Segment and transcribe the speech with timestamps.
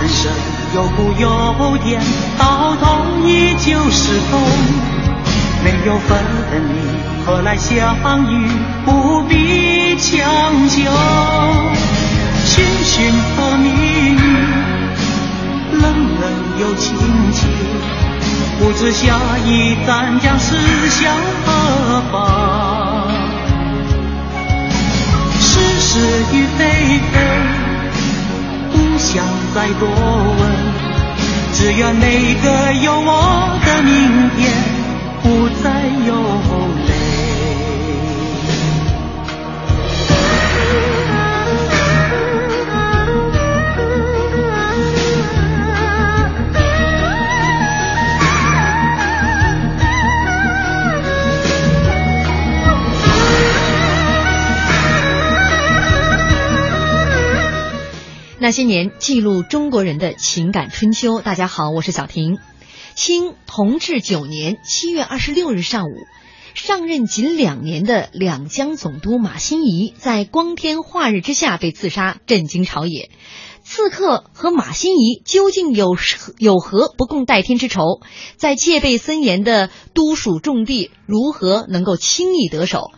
[0.00, 0.32] 人生
[0.74, 2.00] 有苦有甜
[2.38, 4.40] 到头依旧是空
[5.64, 6.18] 没有分
[6.68, 7.96] 离何来相
[8.32, 8.48] 遇
[8.84, 10.82] 不必强求。
[12.44, 14.16] 寻寻觅觅
[15.72, 16.96] 冷冷又清
[17.32, 17.48] 清
[18.58, 20.54] 不知下一站将驶
[20.90, 23.10] 向何方
[25.40, 26.00] 是是
[26.32, 26.64] 与非
[27.12, 27.47] 非
[29.10, 30.40] 想再多问。
[31.54, 34.52] 只愿每个有我的明天，
[35.22, 35.66] 不再
[36.06, 36.57] 有。
[58.48, 61.20] 那些年，记录中国人的情感春秋。
[61.20, 62.38] 大家好，我是小婷。
[62.94, 65.92] 清同治九年七月二十六日上午，
[66.54, 73.10] 上任仅两年的两江总督马新贻在光天化日之下被刺杀，震惊朝野。
[73.64, 75.94] 刺客和马新贻究竟有
[76.38, 78.00] 有何不共戴天之仇？
[78.38, 82.92] 在戒备森严的都署重地，如何能够轻易得手？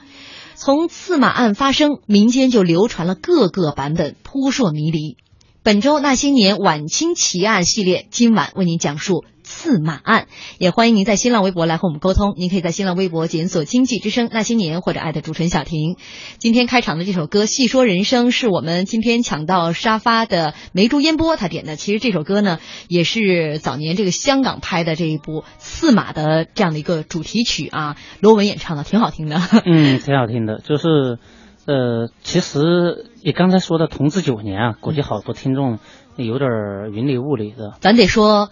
[0.54, 5.16] 从刺马案发生，民间就流传了各个版本，扑朔迷离。
[5.62, 10.26] 本周那些年晚清奇案系列，今晚为您讲述刺马案。
[10.56, 12.32] 也欢迎您在新浪微博来和我们沟通。
[12.38, 15.96] 您可以在新浪微博检索“经济之声那些年”或者艾特主持人小婷。
[16.38, 21.76] 今天开场的这首歌《细说人生》是我们今天抢到沙发的梅竹烟波他点的。
[21.76, 29.38] 其实这首歌呢，也是早年这个香港拍的这一部《刺马》的这样的一个主题曲啊，罗文演唱的，挺好听的。
[29.66, 31.18] 嗯，挺好听的，就是。
[31.66, 35.78] 呃，其实你刚才说的同治九年啊，估计好多听众
[36.16, 36.50] 有点
[36.92, 37.74] 云里雾里的。
[37.80, 38.50] 咱得说，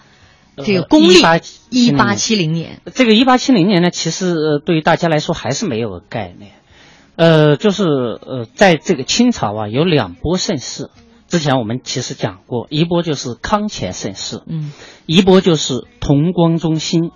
[0.57, 1.15] 这个公历
[1.71, 2.81] 一八七零年。
[2.95, 6.53] 这个一八七零年呢，其实对于大家来说还是没有概念。
[7.17, 10.91] 呃，就是呃，在这个清朝啊，有两波盛世。
[11.27, 14.73] 之前我们其实讲过，一波就是康乾盛世，嗯，
[15.07, 17.11] 一波就是同光中兴。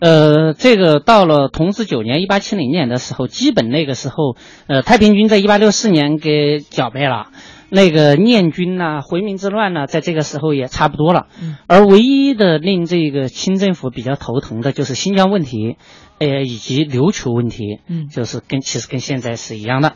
[0.00, 7.28] 呃，这个到了同治九年，一八七零年的时候，基本那个时候，呃，太平军在一八六四年给剿灭了，
[7.70, 11.28] 那个念军呐，回民之乱呢，在这个时候也差不多了。
[11.66, 15.76] 而唯一的令这个清政府比较头疼的就是新疆问题，
[16.18, 19.94] 呃，以及琉球问题，嗯，就是跟其实跟现在是一样的。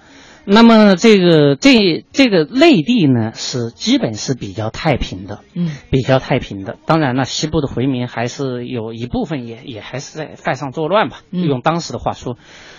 [0.50, 6.78] 那么这个这这个内地呢是基本是比较太平的，嗯，比较太平的。
[6.86, 11.20] 当然了，西部的回民还是有一部分也也还是在犯上作乱吧。
[11.30, 12.38] 用当时的话说，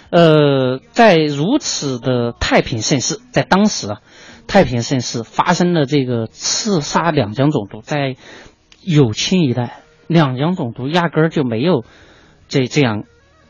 [0.10, 4.00] 呃，在如此的太平盛世，在当时啊，
[4.48, 8.15] 太平盛世发生了这个刺杀两江总督，在
[8.81, 11.86] 有清一代，两江总督压根儿就没有
[12.48, 13.04] 这这样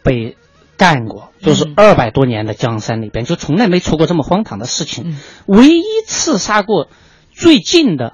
[0.04, 0.36] 被。
[0.80, 5.18] 干过，就是二百多年的江山里边，就从来没出过这么荒唐的事情。
[5.46, 6.88] 唯一刺杀过
[7.34, 8.14] 最近的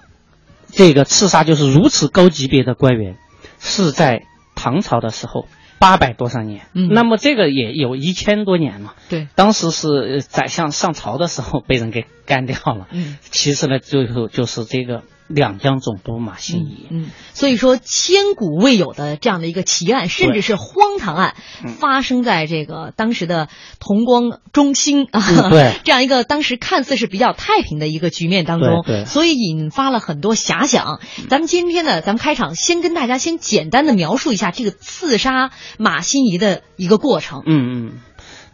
[0.72, 3.18] 这个刺杀，就是如此高级别的官员，
[3.60, 4.24] 是在
[4.56, 5.46] 唐朝的时候，
[5.78, 6.66] 八百多少年。
[6.74, 8.96] 嗯，那么这个也有一千多年了。
[9.10, 12.88] 对，当时是宰相上朝的时候被人给干掉了。
[12.92, 16.88] 嗯，其实呢，最后就是这个两江总督马新贻。
[16.90, 21.36] 嗯，所以说千古未有的这样的一个奇案，甚至是荒唐案，
[21.80, 23.50] 发生在这个当时的
[23.80, 31.00] 同光中兴啊，对， 这样一个当时看似是比较太平的一个局面当中，对，所以引发了很多遐想。
[31.30, 37.42] 咱们今天呢，咱们开场先跟大家先简单的描述一下这个刺杀马新贻的一个过程。
[37.46, 37.92] 嗯嗯，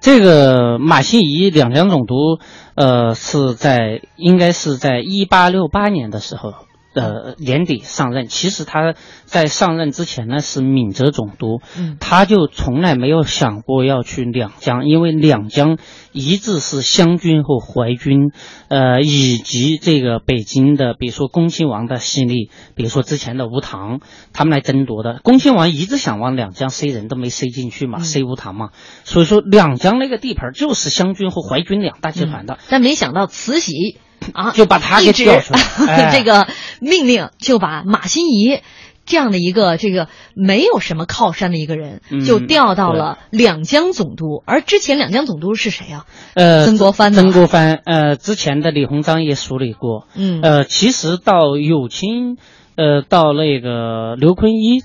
[0.01, 2.39] 这个马新贻两江总督。
[2.73, 6.53] 呃，是在应该是在一八六八年的时候。
[6.93, 8.27] 呃，年底上任。
[8.27, 8.93] 其实他
[9.25, 11.61] 在上任之前呢是闽浙总督，
[11.99, 15.77] 他就从来没有想过要去两江，因为两江
[16.11, 18.31] 一直是湘军和淮军，
[18.67, 24.01] 呃，以及这个北京的，比如说恭亲王的势力，比如说之前的吴唐，
[24.33, 25.19] 他们来争夺的。
[25.23, 28.71] 恭亲王一直想往两江塞人，都没塞进去嘛，塞吴唐嘛。
[29.05, 32.59] 所以说两江那个地盘就是湘军和淮军两大集团的。
[32.69, 33.97] 但没想到慈禧。
[34.35, 36.11] 啊，就把他给调出来。
[36.13, 36.45] 这个
[36.81, 38.59] 命令就把马新贻
[39.05, 44.43] 这样的一个这个没有什么靠山的一个人，就调到了两江总督。
[44.45, 46.05] 而之前两江总督是谁呀？
[46.33, 47.13] 呃，曾国藩。
[47.13, 47.81] 曾国藩。
[47.85, 50.07] 呃，之前的李鸿章也梳理过。
[50.15, 50.41] 嗯。
[50.41, 52.37] 呃，其实到有清，
[52.75, 54.81] 呃，到那个刘坤一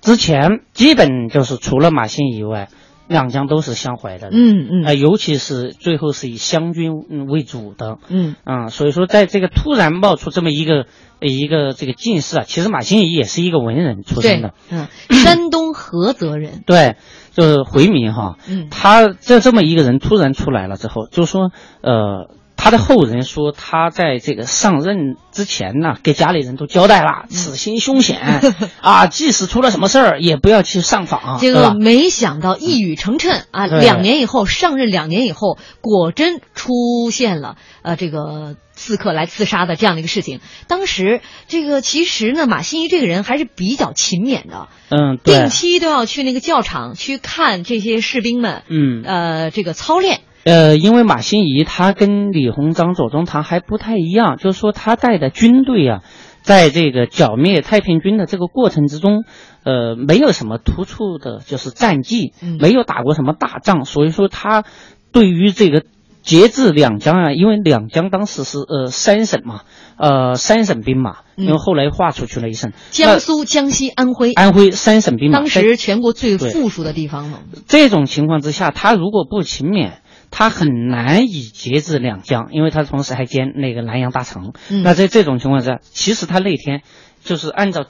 [0.00, 2.68] 之前，基本就是除了马新以外。
[3.08, 8.36] 两江都是相怀的，嗯嗯，呃，尤其是最后是以湘军为主的，嗯。
[8.44, 10.86] 啊，所以说在这个突然冒出这么一个
[11.20, 16.96] 一个这个进士啊，其实马新贻也是一个文人出身的，嗯，山东菏泽人，对，
[17.32, 21.50] 就是回民哈，嗯，他这这么一个人突然出来了之后，就说
[21.82, 22.30] 呃。
[22.56, 28.18] 他的后人说，他在这个上任之前呢，给家里人都交代了，此行凶险。
[28.80, 31.38] 啊，即使出了什么事儿，也不要去上访。
[31.38, 40.40] 这个没想到一语成谶啊，两年以后上任，两年以后果真出现了呃这个刺客来刺杀的这样的一个事情。
[40.66, 50.20] 当时这个其实呢，马新贻这个人还是比较勤勉的，嗯，定期都要去那个教场去看这些士兵们，嗯，呃，这个操练。
[50.46, 56.02] 呃，因为马新贻他跟李鸿章、左宗棠还不太一样，就是说他带的军队啊，
[56.42, 59.24] 在这个剿灭太平军的这个过程之中，
[59.64, 64.62] 呃，没有什么突出的，就是战绩，没有打过什么大仗，所以说他
[65.10, 65.82] 对于这个
[66.22, 69.62] 截至两江啊，因为两江当时是呃三省嘛，
[69.96, 77.40] 呃三省兵马，因为后来划出去了一省，江苏、江西、安徽，安徽三省兵马，当时全国最富庶的地方嘛。
[77.66, 79.94] 这种情况之下，他如果不勤勉。
[80.38, 84.52] 他很难以节制两江，因为他同时还兼那个南阳大臣。
[84.82, 86.82] 那在这种情况下，其实他那天
[87.24, 87.86] 就是按照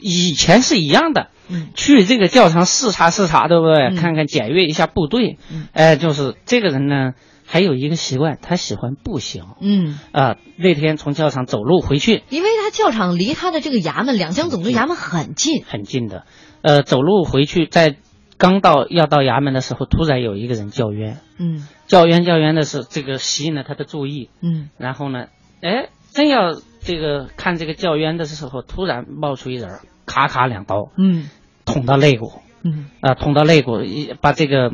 [0.00, 3.94] 以前是一样的，嗯去这个教场视察视察，对不对？
[3.94, 5.38] 看看检阅一下部队。
[5.74, 7.12] 哎，就是这个人呢，
[7.46, 9.44] 还有一个习惯，他喜欢步行。
[9.60, 16.24] 嗯啊，那天从教场走路回去，因为他教场离他的这个衙门两江总督衙门很近，很近的。
[16.62, 17.94] 呃，走路回去在。
[18.38, 25.28] 刚到要到衙门的时候，突然有一个人叫冤，嗯，叫冤叫冤的是这个吸引了他的注意，嗯，然后呢，
[25.62, 31.30] 哎，正要这个看这个叫冤的时候，突然冒出一人，咔咔两刀，嗯，
[31.64, 32.30] 捅到肋骨，
[32.62, 33.80] 嗯，啊，捅到肋骨，
[34.20, 34.70] 把这个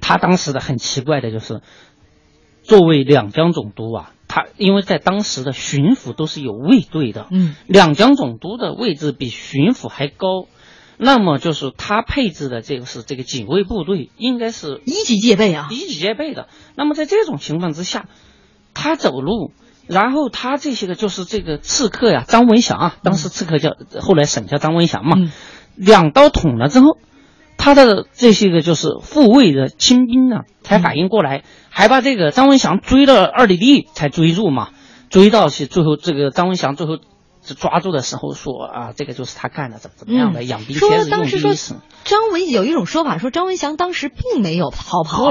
[0.00, 1.60] 他当时的很奇怪的就是，
[2.62, 10.48] 作为两江总督啊，他因为在当时的巡抚都是有卫队的，嗯，两江总督的位置比巡抚还高。
[10.98, 16.48] 那么就是他配置的这个是这个警卫部队，应该是一级戒备啊，一级戒备的。
[16.76, 18.06] 那么在这种情况之下，
[18.74, 19.52] 他走路，
[19.86, 25.16] 然后他这些个就是这个刺客呀，张文祥啊，当时刺客叫后来省叫张文祥嘛，
[25.74, 26.98] 两刀捅了之后，
[27.56, 34.68] 他的这些个就是护卫的清兵呢，才反应过来，还把这个张文祥追了二里地才追住嘛，
[35.10, 36.98] 追到去最后这个张文祥最后。
[37.44, 41.74] 是抓住的时候说啊，这个就是他干的，怎么怎么样的，养兵千日，用兵一时。
[42.04, 45.24] 张文有一种说法，说张文祥当时并没有逃跑，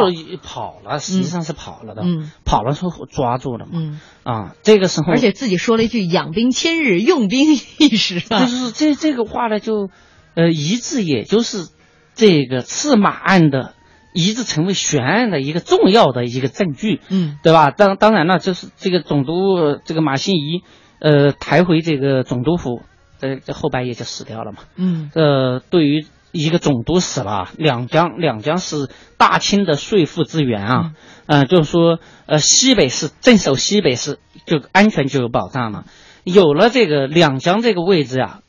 [0.43, 9.89] 跑了，实际上是跑了的，嗯，跑了之后抓住了嘛，嗯啊，这个时候，而且自己说了一句“养兵千日，用兵一时”，就是这这个话呢，就
[10.35, 11.69] 呃，一致也就是
[12.13, 13.73] 这个刺马案的，
[14.13, 17.71] 一直成为悬案的一个重要的一个证据，嗯，对吧？
[17.71, 20.61] 当当然了，就是这个总督这个马新贻。
[21.01, 22.83] 呃，抬回这个总督府，
[23.19, 24.59] 这这后半夜就死掉了嘛。
[24.75, 30.93] 嗯，呃，对于一个总督死了，两江两江是大清的税赋之源啊。
[31.25, 35.85] 嗯，就是说，呃，西北是镇守西北是，就安全就有保障了。
[36.23, 38.39] 有了这个两江这个位置啊，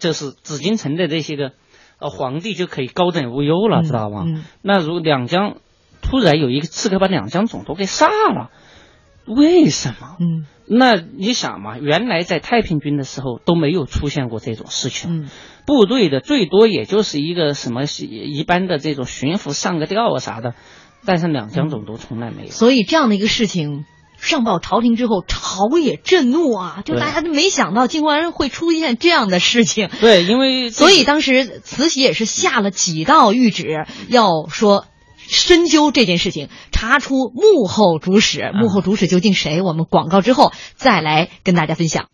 [0.00, 1.52] 就是紫禁城的这些个
[2.00, 4.24] 呃皇帝就可以高枕无忧了，知道吗？
[4.60, 5.58] 那如两江
[6.00, 8.50] 突然有一个刺客把两江总督给杀了。
[9.24, 10.16] 为什么？
[10.18, 15.24] 嗯，那你想嘛，原来在太平军的时候都没有出现过这种事情。
[15.24, 15.28] 嗯，
[15.66, 20.54] 部队的最多也就是一个什么一般的这种巡抚上个吊啊啥的，
[21.04, 22.50] 但是两江总督从来没有。
[22.50, 23.84] 所以这样的一个事情
[24.18, 29.90] 上报朝廷之后，朝野震怒啊，就大家都没想到竟然会出现这样的事情。
[30.00, 34.86] 对，因为所以当时慈禧也是下了几道谕旨，要说
[35.32, 38.52] 深究这件事情，查出幕后主使。
[38.54, 39.62] 幕后主使究竟谁？
[39.62, 42.08] 我们广告之后再来跟大家分享。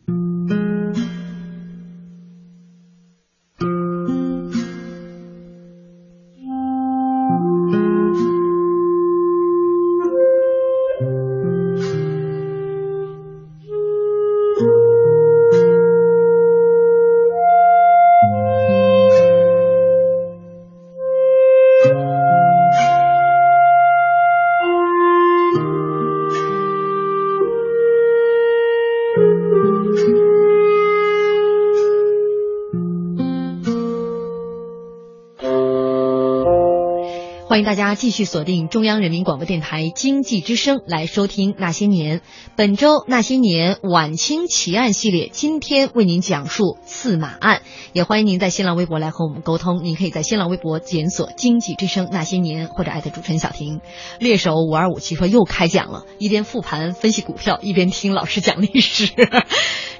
[37.69, 42.21] 大家继续锁定中央人民广播电台经济之声来收听《那些年》。
[42.57, 47.61] 本周《那些年》晚清奇案系列，今天为您讲述刺马案。
[47.93, 53.83] 也欢迎您在新浪微博来和我们沟通，您可以在新浪微博检索“经济之声那些年”或者艾特主持人小婷。
[54.19, 59.13] 猎手五二五七说又开讲了，一边复盘分析股票，一边听老师讲历史，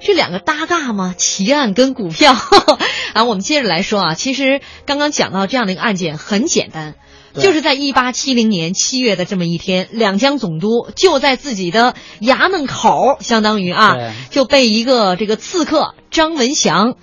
[0.01, 1.15] 这两个搭嘎吗？
[1.19, 2.33] 奇案跟股票
[3.13, 6.95] 啊，我们接着来说啊，其实刚刚讲到这样的一个案件很简单。
[7.41, 13.97] 就是在一八七零年七月的这么一天，两江总督就在自己的衙门口，相当于啊，
[14.31, 16.95] 就被一个这个刺客张文祥，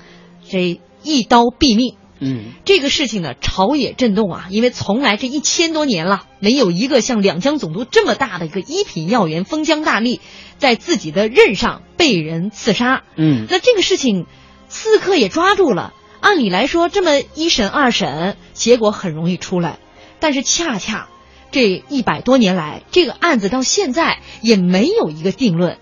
[0.49, 1.95] 这一刀毙命。
[2.17, 10.21] 嗯，这个事情呢，朝野震动啊，因为从来这一千多年了，没有一个像两江总督这么大的一个一品要员封疆大吏，
[10.57, 13.03] 在自己的任上被人刺杀。
[13.17, 14.27] 嗯，那这个事情，
[14.69, 15.93] 刺客也抓住了。
[16.21, 19.77] 按理来说，这么一审二审，结果很容易出来。
[20.25, 21.07] 但是恰恰，
[21.51, 25.77] 这一百多年来，这个案子到现在也没有一个定论，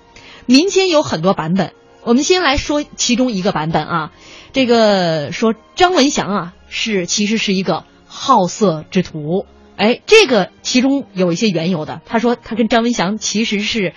[0.45, 1.71] 民间有很多版本。
[2.03, 4.11] 我们先来说其中一个版本啊，
[4.51, 9.45] 这个说张文祥啊是其实是一个好色之徒，
[9.77, 12.01] 哎，这个其中有一些缘由的。
[12.05, 13.93] 他说他跟张文祥其实是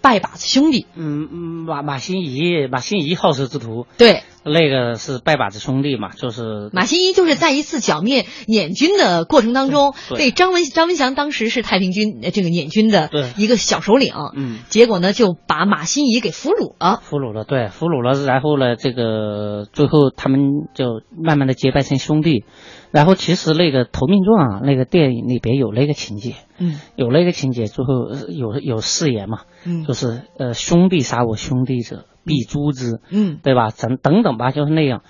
[0.00, 0.88] 拜把子兄弟。
[0.96, 3.86] 嗯嗯，马马新贻，马新贻好色之徒。
[3.96, 4.24] 对。
[4.44, 20.40] 那个是拜把子兄弟嘛，就是马新贻，就是在一次剿灭捻军的过程当中，被张文张文祥当时是太平军这个捻军的一个小首领，嗯，结果呢就把马新贻给俘虏了，俘虏了，对，俘虏了，然后呢，这个最后他们
[20.74, 22.44] 就慢慢的结拜成兄弟，
[22.90, 27.92] 然后其实那个《投名状》啊，那个电影里边有那个情节，嗯，有那个情节，最后
[28.28, 32.04] 有有誓言嘛，嗯，就是呃兄弟杀我兄弟者。
[32.24, 33.70] 必诛之，嗯，对吧？
[33.70, 35.02] 等等等吧，就是那样。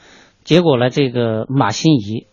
[0.45, 2.27] 结果呢，这个马新贻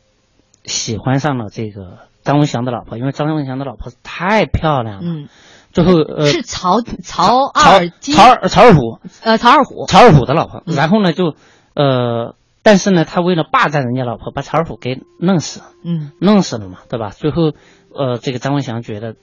[0.66, 5.02] 喜欢上了这个张文祥的老婆，因为张文祥的老婆太漂亮了。
[5.04, 5.30] 嗯，
[5.72, 10.62] 最后呃是曹曹二曹二曹二虎，呃，曹二虎，曹二虎的老婆。
[10.66, 11.36] 然后呢，就
[11.74, 17.10] 呃，但是呢，他为了霸占人家老婆，把曹二虎给弄死，嗯，弄死了嘛，对吧？
[17.10, 17.54] 最后
[17.96, 19.16] 呃，这个张文祥觉得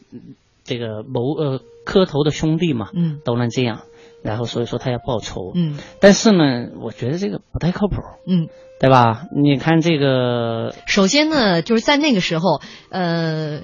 [0.64, 3.82] 这个谋呃磕头的兄弟嘛，嗯，都能这样。
[4.22, 7.96] 然后所以说他要报仇，嗯，但是呢，我觉得这个不太靠谱，
[8.26, 8.48] 嗯，
[8.80, 9.22] 对吧？
[9.34, 12.60] 你看这个，首先呢，就是在那个时候，
[12.90, 13.62] 呃，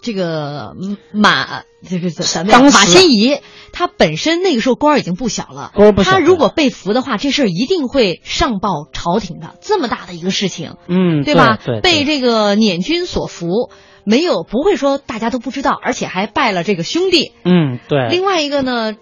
[0.00, 0.74] 这个
[1.12, 3.40] 马这个什么马新贻，
[3.72, 11.58] 他本身那个时候官儿已经不小了，官不小，他如果被俘的话，这事儿一定会上报朝廷的，这么大的一个事情，嗯，对吧？
[11.62, 13.70] 对，被这个捻军所俘，
[14.04, 18.08] 没有不会说大家都不知道，而且还拜了这个兄弟，嗯，对。
[18.08, 18.94] 另外一个呢。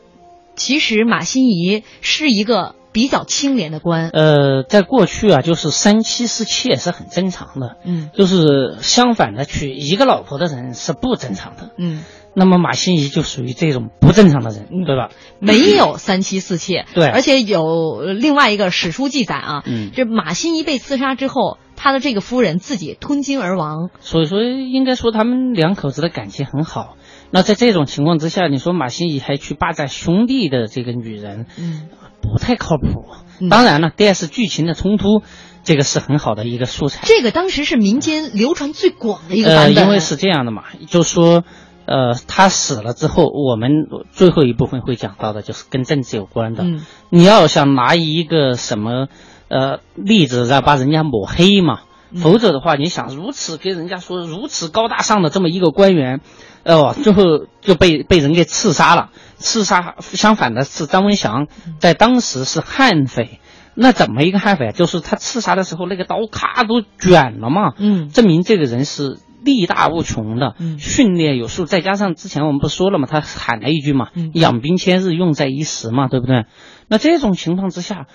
[0.56, 12.02] 其实马新贻是一个比较清廉的官，呃，在过去啊，就是三妻四妾是很正常的，嗯，就是相反的娶一个老婆的人是不正常的，嗯，
[12.34, 15.10] 那么马新贻就属于这种不正常的人，对吧？
[15.40, 26.96] 没有三妻四妾， 对，而且有另外一个史书记载啊，嗯，这马新贻被刺杀之后，他的这个夫人自己吞金而亡，所以说应该说他们两口子的感情很好。
[27.30, 31.88] 那在这种情况之下，你说马新贻还去霸占兄弟的这个女人，嗯，
[32.22, 33.04] 不太靠谱。
[33.40, 35.22] 嗯、当然了，电视剧情的冲突，
[35.62, 37.02] 这个是很好的一个素材。
[37.04, 39.82] 这个当时是民间流传最广的一个版本、呃。
[39.82, 41.44] 因为是这样的嘛，就说，
[41.84, 43.70] 呃，他死了之后，我们
[44.12, 46.64] 最后一部分会讲到的，就是跟政治有关的。
[46.64, 46.80] 嗯，
[47.10, 49.08] 你要想拿一个什么
[49.48, 51.80] 呃例子，让把人家抹黑嘛。
[52.12, 56.20] 嗯、否则的话，你想如此跟人家说如此高大上的这么一个官员。
[56.66, 57.22] 哦，最后
[57.60, 59.10] 就被被人给刺杀了。
[59.36, 61.46] 刺杀相反的是张文祥，
[61.78, 63.40] 在当时是悍匪。
[63.74, 64.72] 那怎么一个悍匪啊？
[64.72, 67.74] 就是他刺杀的时候，那个刀咔都卷了嘛。
[67.76, 71.66] 嗯，证明这个人是力大无穷的，嗯训练有素。
[71.66, 76.46] 再加上之前我们不说了嘛，他喊了一句嘛嗯，养兵千日，用在一时嘛，对不对？
[76.88, 78.06] 那这种情况之下，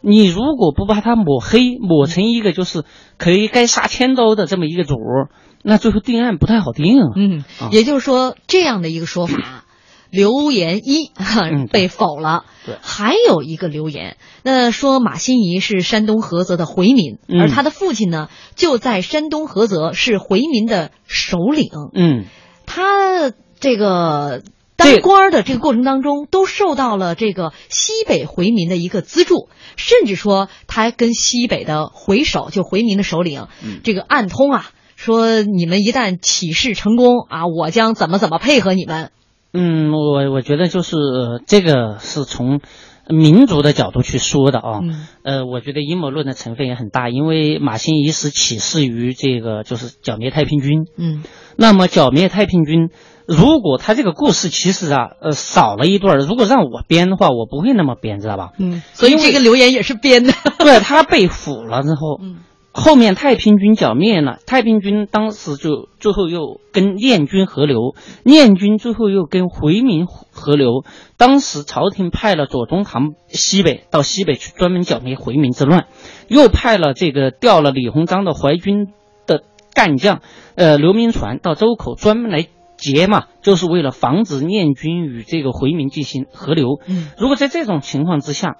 [0.00, 2.82] 你如果不把他抹黑，抹成一个就是
[3.16, 5.28] 可以该杀千刀的这么一个主儿，
[5.64, 7.06] 那最后定案不太好定啊。
[7.16, 9.64] 嗯啊，也就是说，这样的一个说法，
[10.10, 12.44] 留言一哈被否了。
[12.66, 12.76] 对。
[12.82, 17.40] 还有一个留言，那说马新贻是山东菏泽的回民，嗯。
[17.40, 21.70] 而他的父亲呢，就在山东菏泽是回民的首领。
[21.94, 22.26] 嗯，
[22.66, 24.42] 他这个
[24.76, 33.80] 当官儿的这个过程当中，都受到了这个西北回民的一个资助，甚至说他跟西北的回首，就回民的首领，嗯。
[33.82, 34.70] 这个暗通啊，
[35.04, 39.10] 说你们一旦起事成功啊，我将怎么怎么配合你们。
[39.52, 42.60] 嗯，我我觉得就是呃这个是从
[43.06, 44.80] 民族的角度去说的啊。
[44.82, 50.86] 嗯呃，我觉得阴谋论的成分也很大，因为马新贻是起事于这个就是剿灭太平军。
[50.96, 51.22] 嗯
[51.56, 52.88] 那么剿灭太平军，
[53.26, 58.50] 如果他这个故事其实啊，呃，少了一段，如果让我编的话，我不会那么编，知道吧？
[58.58, 60.32] 嗯，所以这个留言也是编的。
[60.58, 62.38] 对他被俘了之后，嗯
[62.76, 70.84] 后面太平军剿灭了，太平军当时就最后又跟念军合流，念军最后又跟回民合流。
[71.16, 75.86] 当时朝廷派了左宗棠西北到西北去专门剿灭回民之乱，
[76.26, 78.88] 又派了这个调了李鸿章的淮军
[79.24, 80.20] 的干将，
[80.56, 86.80] 呃刘铭传到周口专门来劫嘛，就是为了防止念军与这个回民进行合流。
[86.88, 88.56] 嗯如果在这种情况之下，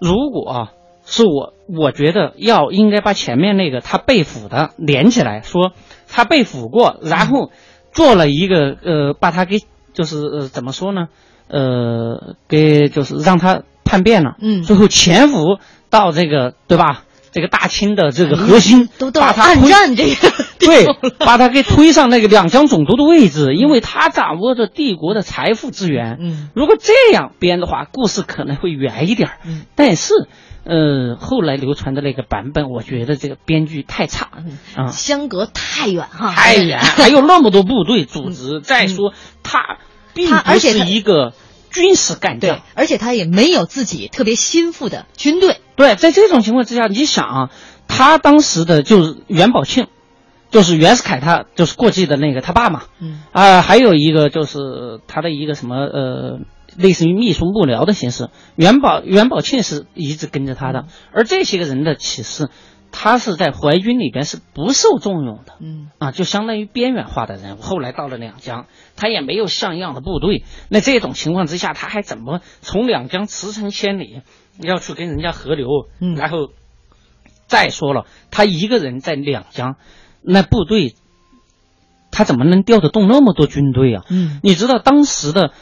[0.00, 0.72] 如果啊
[1.10, 5.72] 是我，我觉得要应该把前面那个他被俘的连起来，说
[6.06, 7.50] 他被俘过，然后
[7.92, 9.60] 做了一个呃，把他给
[9.94, 11.08] 就是呃怎么说呢？
[11.48, 17.04] 呃，给就是让他叛变了，嗯最后潜伏到这个对吧？
[17.30, 20.86] 这个大清的这个核心，都到把他暗战这个 对，
[21.18, 26.16] 把他给推上那个两江总督的位置，因为他掌握着帝国的财富资源。
[26.20, 29.34] 嗯如果这样编的话，故事可能会圆一点儿。
[29.46, 30.14] 嗯但是，
[30.68, 34.28] 呃，后来流传的那个版本，我觉得这个编剧太差
[34.76, 38.60] 啊，相隔太远哈，太远， 还有那么多部队组织。
[38.60, 39.78] 再说，他
[40.12, 41.32] 并不是一个
[41.70, 45.56] 军事干将。，而且他也没有自己特别心腹的军队。
[45.74, 47.50] 对，在这种情况之下，你想啊，
[47.88, 49.86] 他当时的就是袁宝庆，
[50.50, 56.40] 就是袁世凯他就是过继的那个他爸嘛，嗯啊、还有一个就是他的一个什么呃，
[56.78, 58.30] 类似于秘书幕僚的形式。
[58.54, 62.48] 袁宝袁宝庆是一直跟着他的，而这些个人的起事，
[62.92, 65.54] 他是在淮军里边是不受重用的。
[65.60, 67.60] 嗯啊，就相当于边缘化的人物。
[67.60, 70.44] 后来到了两江，他也没有像样的部队。
[70.68, 74.22] 那这种情况之下，他还怎么从两江驰骋千里，
[74.62, 75.66] 要去跟人家合流？
[76.00, 76.48] 嗯然后
[77.48, 79.76] 再说了，他一个人在两江，
[80.22, 80.94] 那部队
[82.10, 84.04] 他怎么能调得动那么多军队啊？
[84.10, 85.52] 嗯你知道当时的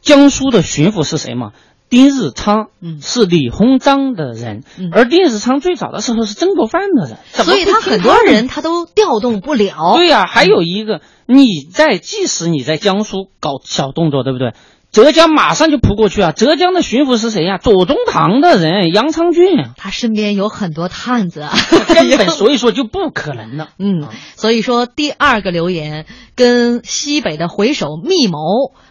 [0.00, 1.52] 江苏的巡抚是谁吗？
[1.90, 9.94] 丁日昌，嗯是李鸿章的人，嗯而丁日昌最早的时候是曾国藩的人，所以他很多人他都调动不了。
[9.96, 14.52] 对呀、还有一个，你在即使你在江苏搞小动作，对不对？
[14.90, 16.32] 浙江马上就扑过去啊！
[16.32, 21.52] 浙江的巡抚是谁呀、左宗棠的人杨昌俊，他身边有很多探子啊，
[21.86, 23.68] 根本所以说就不可能的。
[23.78, 28.38] 嗯，所以说第二个留言跟西北的回首密谋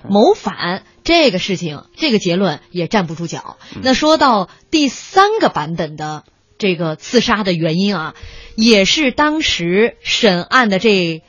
[0.08, 3.58] 谋反这个事情，这个结论也站不住脚。
[3.82, 6.24] 那说到第三个版本的
[6.60, 8.14] 这个刺杀的原因啊，
[8.56, 11.24] 也是当时审案的这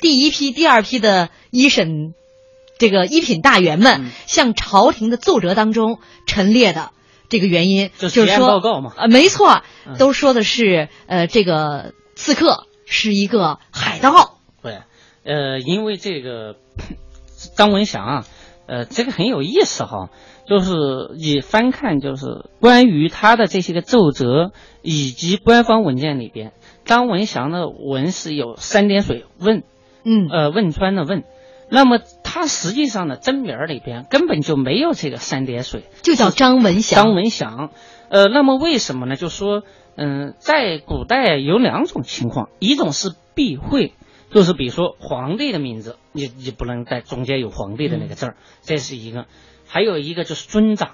[0.00, 2.14] 第一批、第二批的一审
[2.78, 6.90] 这个一品大员们嗯向朝廷的奏折当中陈列的。
[7.28, 14.38] 这个原因就是说，报告嘛呃，没错嗯，都说的是呃，这个刺客是一个海盗。
[14.62, 14.78] 对，
[15.24, 16.54] 呃，因为这个
[17.56, 18.24] 张文祥啊，
[18.68, 20.10] 呃，这个很有意思哈，
[20.48, 20.70] 就是
[21.18, 26.52] 你翻看就是关于他的这些个奏折以及官方文件里边，
[26.84, 29.64] 张文祥的文是有三点水问，
[30.04, 31.24] 嗯呃，汶川的汶。
[31.68, 31.98] 那么
[32.36, 37.04] 他实际上呢，真名儿里边根本就没有这个三点水，就叫张文祥。
[37.04, 37.70] 张文祥。
[38.10, 39.16] 呃，那么为什么呢？
[39.16, 39.62] 就说，
[39.96, 43.94] 嗯、在古代有两种情况，一种是避讳，
[44.30, 49.22] 就是比如说皇帝的名字，你你不能在中间有皇帝的那个字儿，这是一个；
[49.66, 50.90] 还有一个就是尊长。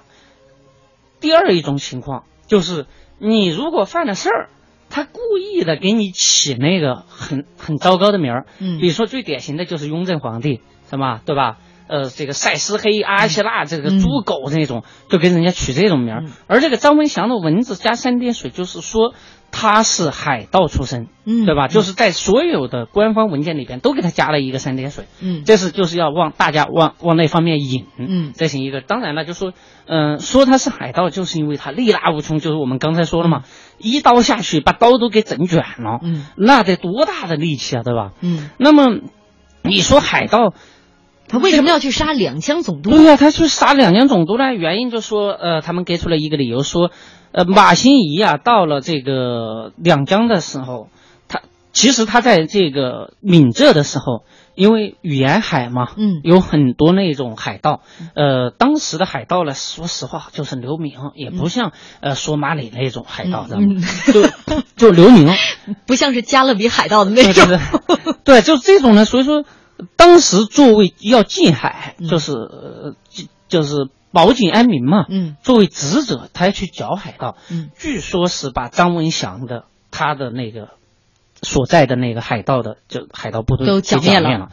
[1.18, 2.86] 第二一种情况就是，
[3.18, 4.48] 你如果犯了事儿，
[4.90, 10.60] 他故意的给你起那个很很糟糕的名儿，嗯比如说最典型的就是雍正皇帝，
[10.92, 11.56] 什么，对吧？
[11.88, 16.24] 呃，这个塞斯黑、阿希腊，这个猪狗那种，就给人家取这种名儿。
[16.46, 19.14] 而这个张文祥的文字加三点水，就是说
[19.50, 21.68] 他是海盗出身，嗯，对吧？
[21.68, 28.80] 就是在所有的官方文件里边都给他加了一个三点水，嗯，这是就是要往大家往往那方面引，嗯，这是一个。
[28.80, 29.52] 当然了，就说，
[29.86, 33.42] 嗯，说他是海盗，就是因为他力大无穷，就是我们刚才说了嘛，
[33.76, 38.12] 一刀下去把刀都给整卷了，嗯，那得多大的力气啊，对吧？
[38.22, 39.00] 嗯，那么
[39.62, 40.54] 你说海盗。
[41.32, 42.90] 他为什么要去杀两江总督？
[42.90, 44.52] 对呀，他去杀两江总督呢？
[44.52, 46.90] 原因就说，呃，他们给出了一个理由，说，
[47.32, 50.88] 呃，马新贻啊，到了这个两江的时候，
[51.28, 51.40] 他
[51.72, 57.80] 其实他在这个闽浙的时候，因为沿海嘛，嗯，有很多那种海盗，
[58.14, 63.66] 呃，当时的海盗呢，说实话就是流民，也不像呃索马里那种海盗，知道吗？
[64.12, 64.22] 就
[64.76, 65.28] 就流民，
[65.88, 67.58] 不像是加勒比海盗的那种，
[68.22, 69.46] 对，就这种呢，所以说。
[69.96, 72.34] 当时作为要禁海，就是
[73.48, 75.06] 就是保境安民嘛。
[75.08, 77.36] 嗯，作为职责，他要去剿海盗。
[77.50, 80.70] 嗯，据说是把张文祥的他的那个
[81.42, 84.50] 所在的那个海盗的就海盗部队都剿灭了。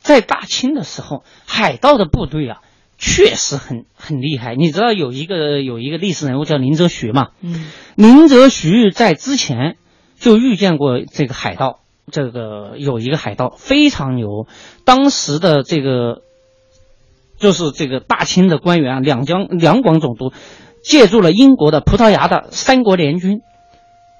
[0.00, 2.58] 在大清的时候，海盗的部队啊，
[2.98, 4.56] 确实很很厉害。
[4.56, 7.28] 你知道有一个有一个历史人物叫林则徐嘛？
[7.40, 9.76] 嗯，林则徐在之前
[10.18, 11.81] 就遇见过这个海盗。
[12.12, 14.46] 这个有一个海盗非常牛，
[14.84, 16.20] 当时的这个
[17.38, 20.32] 就是这个大清的官员啊，两江两广总督，
[20.84, 23.40] 借助了英国的、葡萄牙的三国联军，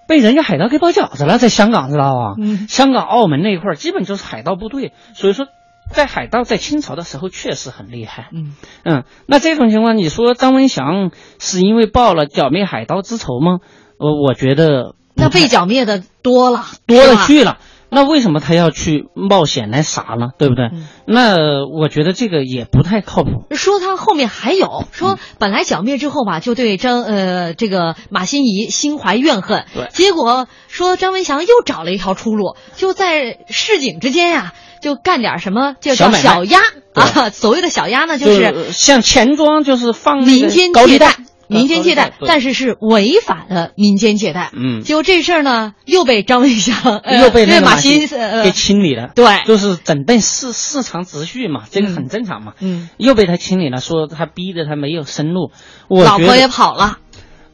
[0.09, 2.35] 被人家海盗给包饺子了，在香港知道吧？
[2.41, 5.47] 嗯，香港、澳门那一块基本就是海盗部队，所以说
[5.93, 8.31] 在海盗在清朝的时候确实很厉害。
[8.33, 13.59] 嗯嗯，那这种情况，你说张文祥是因为报了剿灭海盗之仇吗？
[13.99, 17.59] 呃，我觉得那被剿灭的多了，多了去了。
[17.95, 20.29] 那为什么他要去冒险来杀呢？
[20.39, 20.71] 对不对？
[20.73, 23.45] 嗯、那我觉得这个也不太靠谱。
[23.55, 29.67] 说他后面还有说，本来剿灭之后吧，就对张呃这个马新贻心怀怨恨。
[29.75, 29.89] 对。
[29.93, 36.61] 结果说张文祥又找了一条出路，就在市井之间呀，就干点什么，就叫小鸭
[36.95, 37.29] 啊。
[37.29, 41.17] 所谓的小鸭呢，就是像钱庄，就是放民间借贷。
[41.49, 44.51] 民间借贷，但是是违法的民间借贷。
[44.55, 48.09] 嗯，结果这事儿呢，又被张文祥、 呃、又被那马新
[48.43, 49.11] 给清理了。
[49.15, 52.55] 对，就是整顿市市场秩序嘛，这个很正常嘛。
[52.61, 55.51] 嗯，又被他清理了，说他逼着他没有生路。
[55.89, 56.99] 我老婆也跑了。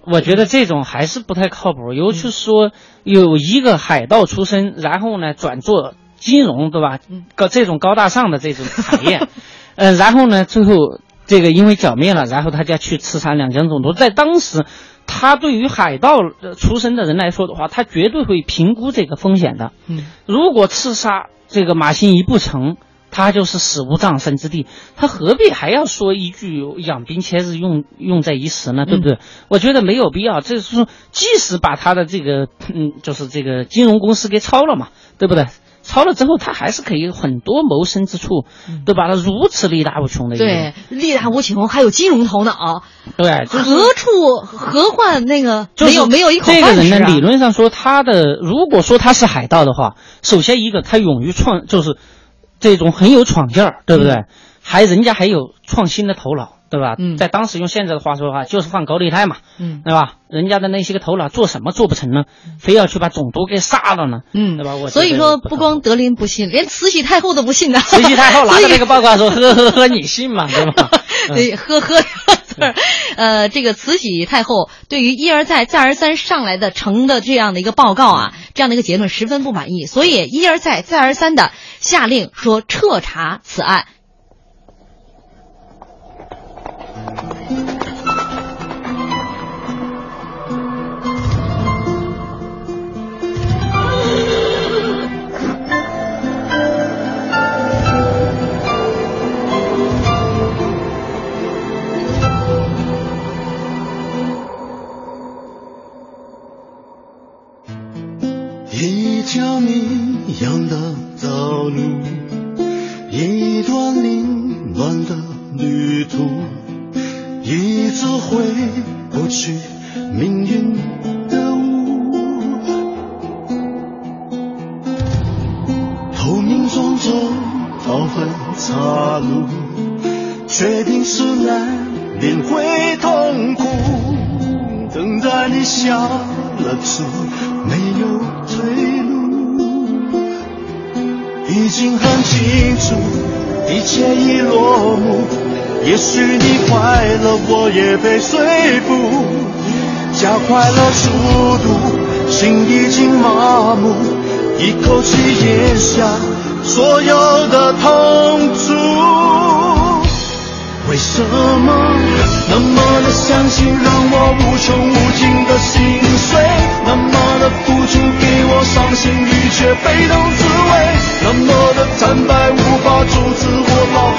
[0.05, 2.71] 我觉得这种还是不太靠谱，尤其是说
[3.05, 6.99] 有一个海盗出身，然后呢转做金融，对吧？
[7.35, 9.27] 高这种高大上的这种产业，
[9.77, 11.01] 呃，然后呢最后。
[11.29, 13.93] 这个因为剿灭了，然后他就要去刺杀两江总督。
[13.93, 14.65] 在当时，
[15.07, 16.19] 他对于海盗
[16.57, 19.73] 出身的人来说的话，他绝对会评估这个风险的。
[19.87, 22.77] 嗯，如果刺杀这个马新贻不成，
[23.11, 24.67] 他就是死无葬身之地。
[24.97, 28.85] 他何必还要说一句“养兵千日，用用在一时”呢？
[28.85, 29.15] 对不对？
[29.15, 30.41] 嗯、我觉得没有必要。
[30.41, 34.89] 这是说，即使把他的这个嗯，就是这个金融公司给抄了嘛，
[35.19, 35.47] 对不对？
[35.89, 38.45] 抄了之后，他还是可以有很多谋生之处，
[38.85, 39.09] 对吧？
[39.09, 42.83] 他如此力大无穷的对，力大无穷，还有金融头脑，
[43.17, 51.97] 对，就是、何处何患那个没有没有一口这个人呢，理论上说，他的如果说他是海盗的话，首先一个他勇于创，就是
[52.61, 54.13] 这种很有闯劲儿，对不对？
[54.13, 54.27] 嗯。
[54.61, 56.95] 还人家还有创新的头脑，对吧？
[56.99, 60.15] 嗯在当时用现在的话说的话，就是放高利贷嘛，嗯对吧？
[60.29, 62.25] 人家的那些个头脑做什么做不成呢？
[62.59, 64.21] 非要去把总督给杀了呢？
[64.33, 64.77] 嗯对吧？
[64.77, 67.81] 我所以说不光德林不信，连慈禧太后都不信的。
[67.81, 70.47] 慈禧太后拿着那个报告说：“呵呵呵，你信吗？
[70.47, 70.91] 对吧？”
[71.31, 72.03] 嗯对，呵呵，
[73.17, 81.51] 呃，这个慈禧太后对于一而再、再而三上来的呈的这样的一个报告啊，这样的一个结论十分不满意，所以一而再、再而三的
[81.81, 83.87] 下令说彻查此案。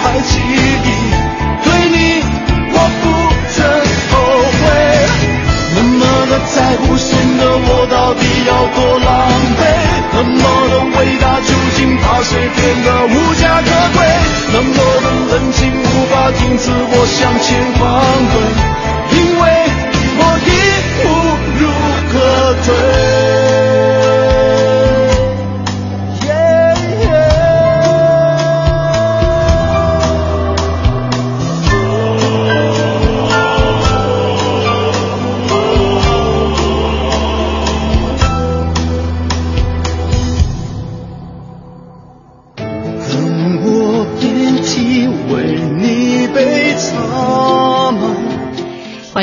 [0.03, 0.48] 爱情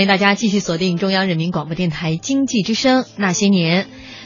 [0.07, 3.85] 大家继续锁定中央人民广播电台经济之声《那些年》，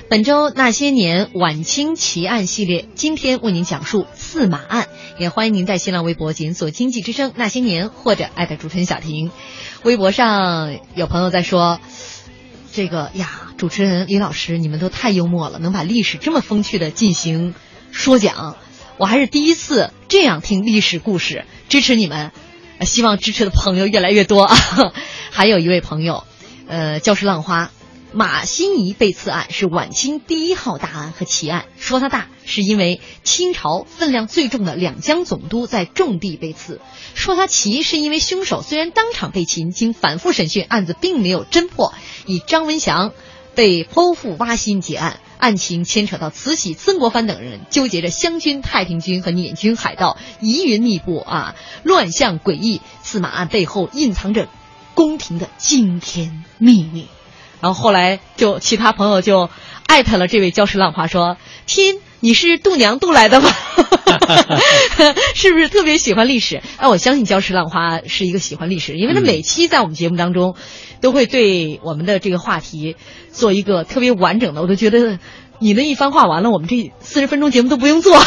[0.09, 4.89] 本周《那些年》晚清奇案系列，今天为您讲述驷马案。
[5.19, 9.31] 也欢迎您在新浪微博检索“经济之声那些年”或者艾特主持人小婷。
[9.83, 11.81] 微博上有朋友在说，
[12.73, 17.55] 这个呀，主持人李老师，你们都太幽默了，能把历史这么风趣的进行
[17.91, 18.57] 说讲，
[18.99, 22.33] 我还是第一次这样听历史故事，支持你们。
[22.83, 24.57] 希望支持的朋友越来越多啊！
[25.31, 26.25] 还有一位朋友，
[26.67, 27.71] 呃，礁石浪花，
[28.13, 31.67] 马新贻被刺案是晚清第一号大案和奇案。
[31.79, 36.79] 说它大，是因为清朝分量最重的两江总督在重地被刺；
[37.15, 41.95] 说它奇，是因为凶手虽然当场被擒，经反复审讯，案子并没有侦破，
[42.27, 43.13] 以张文祥
[43.55, 45.21] 被剖腹挖心结案。
[45.39, 52.83] 案情牵扯到慈禧、曾国藩等人，纠结着湘军、太平军和捻军海盗，疑云密布啊，乱象诡异。
[53.03, 54.49] 驷马案背后隐藏着
[55.01, 57.07] 宫廷的惊天秘密。
[57.63, 59.49] 然后后来就其他朋友就
[59.87, 63.51] 艾特了这位礁石浪花说：“亲，你是度娘度来的吗？
[65.35, 70.55] 是不是特别喜欢历史？”哎，我相信礁石浪花是一个喜欢历史，因为他每期在我们节目当中
[71.01, 72.97] 都会对我们的这个话题
[73.33, 75.19] 做一个特别完整的，我都觉得
[75.61, 78.19] 你那一番话完了，我们这四十分钟节目都不用做，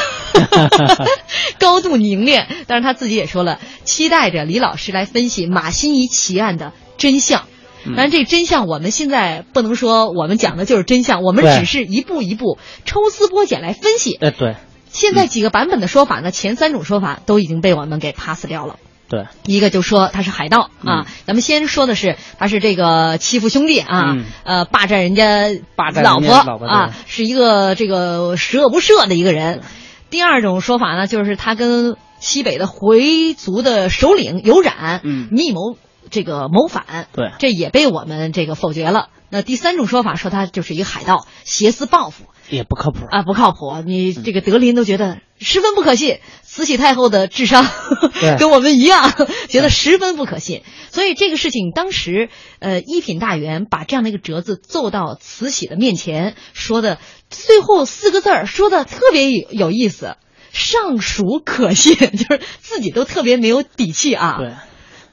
[1.59, 2.47] 高度凝练。
[2.67, 7.43] 但是他自己也说了，期待着李老师来分析马新贻奇案的真相。
[7.85, 14.15] 当然，这真相我们现在不能说我们讲的就是真相，我们只是一步一步抽丝剥茧来分析。
[14.21, 14.55] 呃，对
[14.91, 18.77] 现在几个版本的说法呢，前三种说法都已经被我们给 pass 掉了。
[19.13, 24.25] 对，一个就说他是海盗啊，咱们先说的是他是这个欺负兄弟啊，嗯。
[24.43, 29.61] 呃，霸占人家霸占老人家老婆啊，是一个这个十恶不赦的一个人。
[30.09, 35.27] 第二种说法呢，就是他跟西北的回族的首领有染，嗯。
[35.29, 35.77] 密谋
[36.09, 37.33] 这个谋反，对。
[37.37, 39.09] 这也被我们这个否决了。
[39.29, 43.05] 那第三种说法说他就是一个海盗，挟私报复，也不靠谱。
[43.09, 43.81] 啊，不靠谱！
[43.85, 47.65] 你这个德林都觉得十分不可信，慈禧太后的智商
[48.39, 49.13] 跟我们一样，
[49.49, 50.63] 觉得十分不可信。
[50.91, 60.17] 所以这个事情当时，呃，一品大员把这样的一个折子奏到慈禧的面前，说的最后四个字儿说的特别有有意思，
[60.51, 64.37] 尚属可信， 就是自己都特别没有底气啊。
[64.37, 64.53] 对，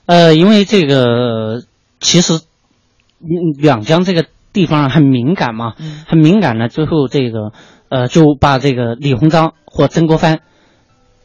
[0.07, 1.63] 呃，因为这个
[2.01, 2.35] 其实
[3.21, 6.69] 嗯两江这个地方很敏感嘛，嗯很敏感呢。
[6.69, 7.53] 最后这个
[7.89, 10.41] 呃就把这个李鸿章或曾国藩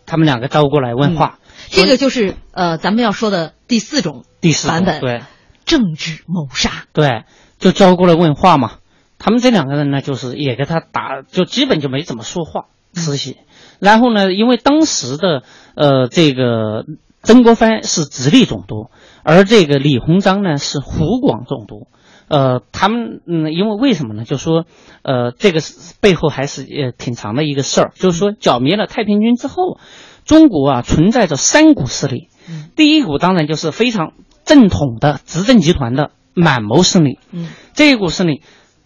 [0.05, 1.39] 他们两个招过来问话。
[1.69, 5.23] 这个就是呃，咱们要说的第四种第四种版本，对
[5.65, 6.69] 政治谋杀。
[6.93, 7.23] 对，
[7.57, 8.73] 就招过来问话嘛。
[9.17, 13.37] 他们这两个人呢，就是也给他打，就基本就没怎么说话，慈禧。
[13.79, 15.41] 然后呢，因为当时的
[15.75, 16.85] 呃这个
[17.23, 18.89] 曾国藩是直隶总督，
[19.23, 21.87] 而这个李鸿章呢是湖广总督。
[22.27, 24.25] 呃，他们嗯，因为为什么呢？
[24.25, 24.65] 就说
[25.03, 29.79] 呃，这个是背后还是呃挺长的一个事儿，就是说剿灭了太平军之后，
[30.25, 32.29] 中国啊存在着三股势力。
[32.75, 38.41] 第一股当然就是非常正统的执政集团的满蒙势力，嗯这一股势力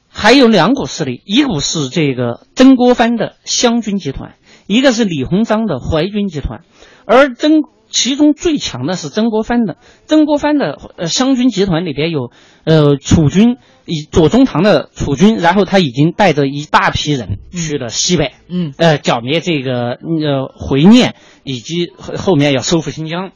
[0.07, 4.35] 还有两股势力，一股是这个曾国藩的湘军集团，
[4.67, 6.61] 一个是李鸿章的淮军集团。
[7.05, 9.77] 而曾其中最强的是曾国藩的。
[10.05, 12.31] 曾国藩的呃湘军集团里边有
[12.63, 23.31] 呃楚军，以左宗棠的楚军，然后他已经带着一大批人去了西北，嗯呃剿灭这个呃回念，以及后后面要收复新疆。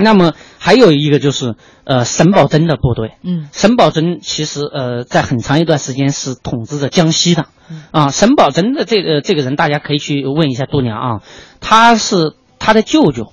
[0.00, 11.22] 那么还有一个就是呃沈葆桢的部队，嗯沈葆桢其实呃在很长一段时间是统治着江西的嗯，啊，沈葆桢的这个这个人大家可以去问一下度娘啊，
[11.60, 13.32] 他是他的舅舅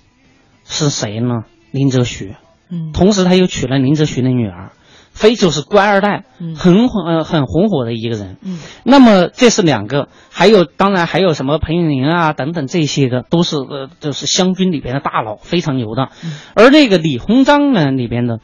[0.65, 1.43] 是谁呢？
[1.71, 2.35] 林则徐，
[2.69, 4.71] 嗯同时他又娶了林则徐的女儿，
[5.11, 8.37] 非就是官二代，嗯很红呃很红火的一个人。
[8.41, 16.09] 嗯那么这是两个，还有当然还有什么彭玉麟啊等等这些个都是呃就是湘军里边的大佬，非常牛的。
[16.55, 18.39] 而这个李鸿章呢里边的，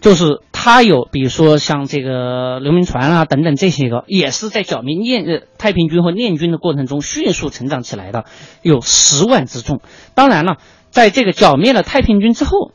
[0.00, 8.24] 就是他有比如说像这个刘铭传啊等等这些个，也是在剿灭念呃太平军和念军的过程中迅速成长起来的，
[8.62, 9.80] 有十万之众。
[10.14, 10.58] 当然了，
[10.94, 12.70] 在这个剿灭了太平军之后，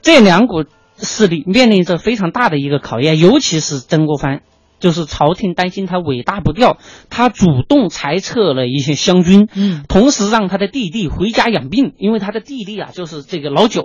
[0.00, 0.64] 这两股
[0.96, 4.42] 势力面临着非常大的一个考验，尤其是曾国藩，
[4.78, 6.78] 就是朝廷担心他尾大不掉，
[7.10, 13.82] 他主动裁撤了一些湘军，嗯同时让他的弟弟回家养病，因为他的弟弟啊就是这个老九，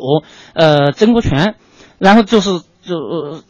[0.53, 1.55] 呃，曾国荃，
[1.97, 2.95] 然后就是就。
[2.95, 3.43] 呃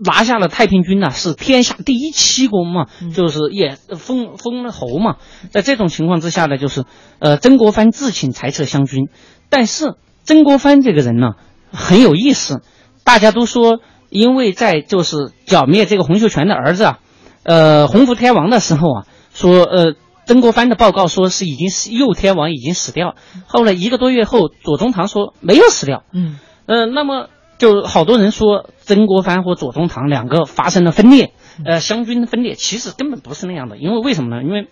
[0.00, 5.16] 拿下了太平军呢、是天下第一奇功嘛，就是也封封了侯嘛。
[5.50, 6.84] 在这种情况之下呢，就是
[7.18, 9.08] 呃，曾国藩自请裁撤湘军，
[9.48, 11.32] 但是曾国藩这个人呢
[11.72, 12.62] 很有意思，
[13.04, 13.80] 大家都说，
[14.10, 16.98] 因为在就是剿灭这个洪秀全的儿子啊，
[17.42, 19.94] 呃，洪福天王的时候啊，说呃。
[20.28, 23.14] 曾国藩的报告说是已经是右天王已经死掉，
[23.46, 26.38] 后来一个多月后，左宗棠说没有死掉，嗯。
[26.66, 31.32] 呃，那么就好多人说曾国藩和左宗棠两个发生了分裂，
[31.64, 34.42] 呃，湘军的分裂，其实根本不是那样的，因为为什么呢？
[34.42, 34.68] 因为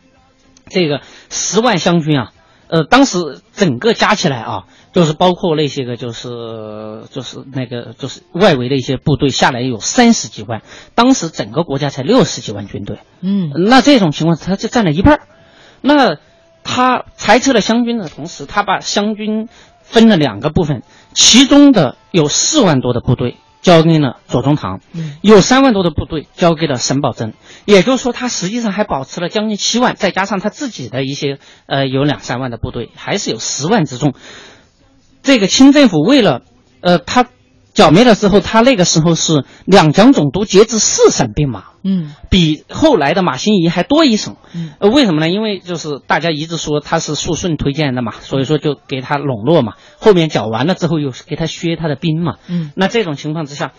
[0.68, 2.32] 这个十万湘军啊，
[2.68, 10.62] 呃，当时整个加起来啊，就是包括那些个就是就是那个就是外围的一些部队下来有三十几万，
[10.94, 15.20] 当时整个国家才六十几万军队，嗯那这种情况他就占了一半儿。
[15.80, 16.16] 那
[16.64, 19.48] 他裁撤了湘军的同时，他把湘军
[19.82, 20.82] 分了两个部分，
[21.14, 25.16] 其中的有四万多的部队交给了左宗棠，嗯。
[25.22, 27.32] 有三万多的部队交给了沈葆桢，
[27.64, 34.14] 也就是说，他实际上还保持了将近七万，再加上他自己的一些呃有两三万的部队，还是有十万之众。
[35.24, 36.42] 这个清政府为了
[36.80, 37.26] 呃他
[37.76, 44.36] 剿灭的时候，他那个时候是两江总督节制四省兵马，嗯比后来的马新贻还多一省。
[44.54, 45.28] 嗯呃，为什么呢？
[45.28, 49.74] 因为就是大家一直说他是肃顺推荐的嘛，所以说就给他笼络嘛。
[49.98, 52.36] 后面剿完了之后，又给他削他的兵嘛。
[52.48, 53.72] 嗯那这种情况之下，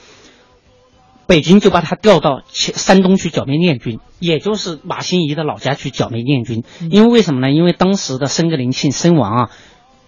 [1.26, 6.64] 北京就把他调到山东去剿灭念军，也就是马新贻的老家去剿灭念军。
[6.92, 7.52] 因为为什么呢？
[7.52, 9.50] 因为当时的申格林沁身亡啊，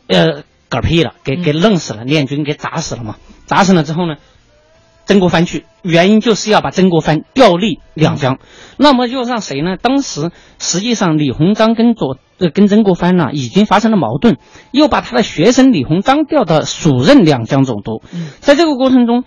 [0.05, 3.15] 呃，嗝屁了，给给弄死了，念军给砸死了嘛。
[3.49, 4.17] 砸死了之后呢，
[5.07, 8.37] 曾国藩去，原因就是要把曾国藩调离两江。
[8.77, 9.75] 那么又让谁呢？
[9.75, 14.37] 当时实际上李鸿章跟左呃跟曾国藩呢已经发生了矛盾，
[14.71, 18.03] 又把他的学生李鸿章调到署任两江总督。
[18.13, 19.23] 嗯在这个过程中，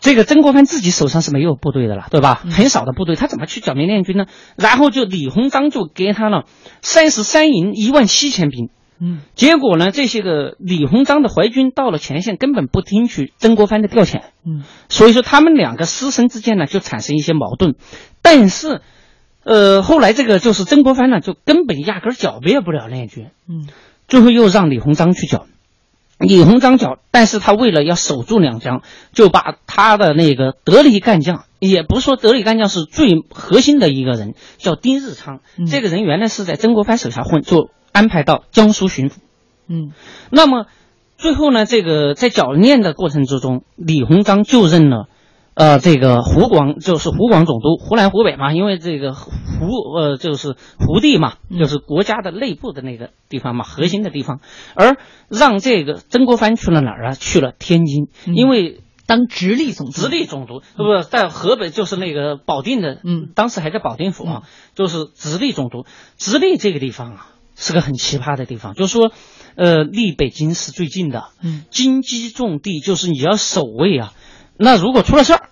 [0.00, 2.40] 这个曾国藩自己手上是没有部队的了，对吧？
[2.44, 4.24] 嗯很少的部队，他怎么去剿灭练军呢？
[4.56, 6.44] 然后就李鸿章就给他了
[6.80, 8.70] 三十三营一万七千兵。
[9.00, 17.76] 嗯结果呢，这些个李鸿章的淮军到了前线，根本不听取曾国藩的调遣，嗯所以说他们两个师生之间呢就产生一些矛盾。
[18.22, 18.80] 但是，
[19.44, 23.68] 呃，后来这个就是曾国藩呢，就根本压根儿剿灭不了练军，嗯
[24.08, 25.46] 最后又让李鸿章去剿。
[26.18, 28.82] 李鸿章剿，但是他为了要守住两江，
[29.12, 35.38] 就把他的那个得力干将，也不是说得力干将是最核心的一个人，叫丁日昌。
[35.56, 39.16] 嗯这个人原来是在曾国藩手下混，就安排到江苏巡抚。
[39.68, 39.90] 嗯
[40.30, 40.66] 那么
[41.16, 45.08] 最后呢，这个在剿灭的过程之中，李鸿章就任了。
[45.54, 54.38] 呃，这个湖广就是湖广总督，湖南湖北嘛，因为这个湖呃就是湖地嘛，嗯就是国家的内部的那个地方嘛，核心的地方，
[54.76, 54.96] 而
[55.28, 57.12] 让这个曾国藩去了哪儿啊？
[57.14, 64.42] 去了天津，嗯因为当直隶总，直隶总督，不不，在河北就是那个保定的，嗯当时还在保定府啊，
[64.76, 65.86] 就是直隶总督。
[66.16, 67.26] 直隶这个地方啊，
[67.58, 69.10] 是个很奇葩的地方，就是说，
[69.56, 74.12] 呃，离北京是最近的，嗯金鸡重地，就是你要守卫啊。
[74.56, 75.48] 那如果出了事儿，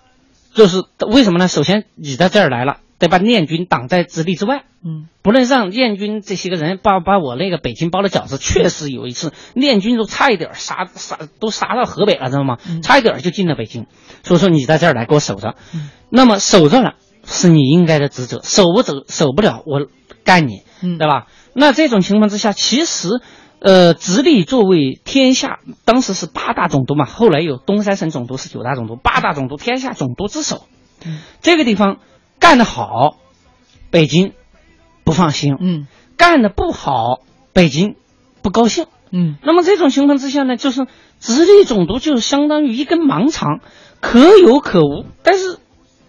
[0.53, 1.47] 就是为什么呢？
[1.49, 4.63] 首先你在这儿来了，得把念军挡在直隶之外。
[4.85, 8.37] 嗯不能让念军这些个人把把我那个北京包了饺子。
[8.37, 12.57] 确实有一次，念军都差一点杀杀都杀到河北了，知道吗？
[12.69, 13.87] 嗯差一点就进了北京。
[14.23, 16.93] 所以说你在这儿来给我守着，嗯那么守着了
[17.25, 19.87] 是你应该的职责，守不走守不了我
[20.23, 21.27] 干你，嗯对吧？
[21.59, 23.09] 那这种情况之下，其实
[23.59, 30.67] 呃，直隶作为天下当时是八大总督嘛，后来有东三省总督是九大总督，八大总督天下总督之首。
[31.03, 31.97] 嗯，这个地方
[32.39, 33.17] 干得好，
[33.89, 34.33] 北京
[35.03, 37.21] 不放心；嗯，干得不好，
[37.53, 37.95] 北京
[38.43, 38.85] 不高兴。
[39.11, 40.85] 嗯，那么这种情况之下呢，就是
[41.19, 43.61] 直隶总督就相当于一根盲肠，
[43.99, 45.57] 可有可无，但是。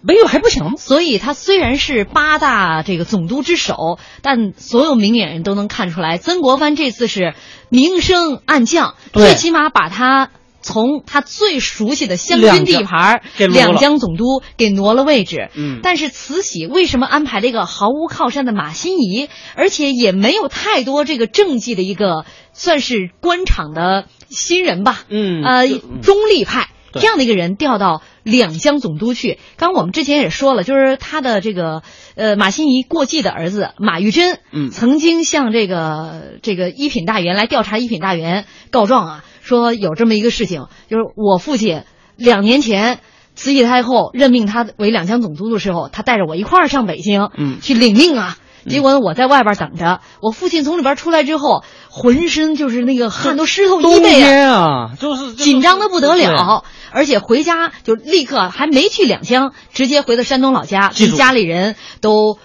[0.01, 7.35] 没有还不行，所以他虽然是八大这个总督之首，但所有明眼人都能看出来，曾国藩这次是
[7.69, 10.31] 明升暗降，最起码把他
[10.61, 15.51] 从他最熟悉的湘军地盘两江总督给挪了位置。
[15.55, 25.01] 嗯，但是慈禧为什么安排了一个毫无靠山的马新贻，而且也没有太多这个政绩的一个算是官场的新人吧？
[25.09, 25.67] 嗯，呃，
[26.03, 26.69] 中立派。
[26.93, 31.83] 这样的一个人调到两江总督去，刚我们之前也说了，就是他的这个
[32.15, 41.83] 呃马新贻过继的儿子马玉珍，嗯，曾经向这个这个一品大员来调查一品大员告状啊，说有这么一个事情，就是我父亲
[42.17, 43.01] 两年前
[43.35, 48.39] 慈禧太后任命他为两江总督的时候，他带着我一块儿上北京，嗯，去领命啊。
[48.69, 56.65] 结果我在外边等着，我父亲从里边出来之后，浑身就是那个汗都湿透衣背啊，就是紧张的不得了。
[56.91, 62.39] 而且回家就立刻还没去两江，直接回到山东老家，跟家里人都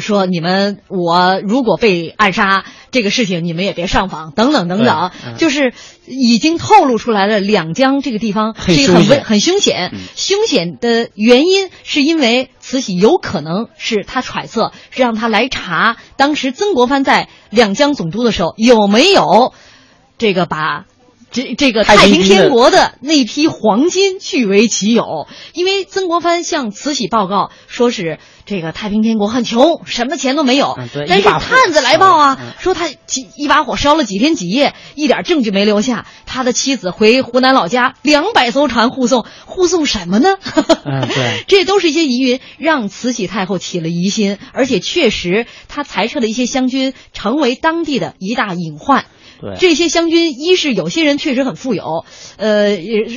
[0.00, 5.72] 说：“你们我如果被暗杀，这个事情你们也别上访，等等等等。”就是
[6.06, 9.92] 已经透露出来了，两江这个地方是一个很危很凶险。
[10.16, 19.52] 凶险的原因是因为慈禧有可能是他揣测，是让他来查当时曾国藩在两江总督的时候有没有
[20.18, 20.84] 这个把。
[21.30, 30.78] 这这个太平天国的那批黄金据为己有，因为曾国藩向慈禧报告说是这个太平天国很穷，什么钱都没有。
[31.06, 36.06] 但是探子来报啊，说他几一把火烧了几天几夜，一点证据没留下。
[36.24, 40.36] 他的妻子回湖南老家，两百艘船护送，护送什么呢？
[40.84, 49.06] 嗯，对， 这都是一些疑云，让慈禧太后起了疑心，而且确实他裁撤的一些湘军，成为当地的一大隐患。
[49.58, 52.04] 这些湘军，一是有些人确实很富有，
[52.36, 52.76] 呃，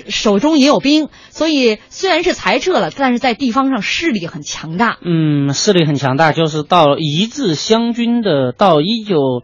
[0.10, 4.98] 手中也有兵，所以虽然是裁撤了，但是在地方上势力很强大。
[5.02, 9.44] 嗯，势力很强大，就是到一至湘军的，到一九。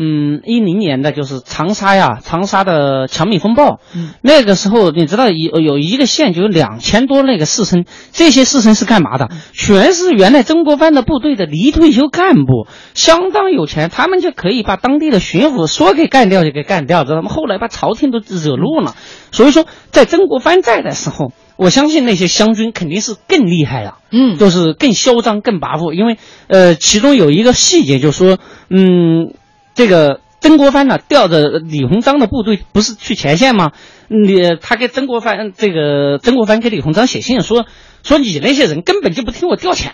[0.00, 3.80] 嗯，一零年的就是长沙呀，长沙的强米风暴。
[3.96, 9.28] 嗯，那个时候你知道有有一个县就有两千多那个士绅，这些士绅是干嘛的？
[9.52, 17.28] 全是原来曾国藩的部队的离退休干部，相当有钱，他们就可以把当地的巡抚说给干掉就给干掉，知道吗？
[17.28, 18.94] 后来把朝廷都惹怒了。
[19.32, 25.92] 所以说，在曾国藩在的时候，我相信那些湘军肯定是更厉害了，嗯，就是更嚣张、更跋扈。
[25.92, 28.38] 因为呃，其中有一个细节，就说
[28.70, 29.34] 嗯。
[29.78, 33.70] 这个曾国藩呢，调着李鸿章的部队不是去前线吗？
[34.08, 37.64] 你他给曾国藩这个曾国藩给李鸿章写信说
[38.02, 39.92] 说你那些人根本就不听我调遣。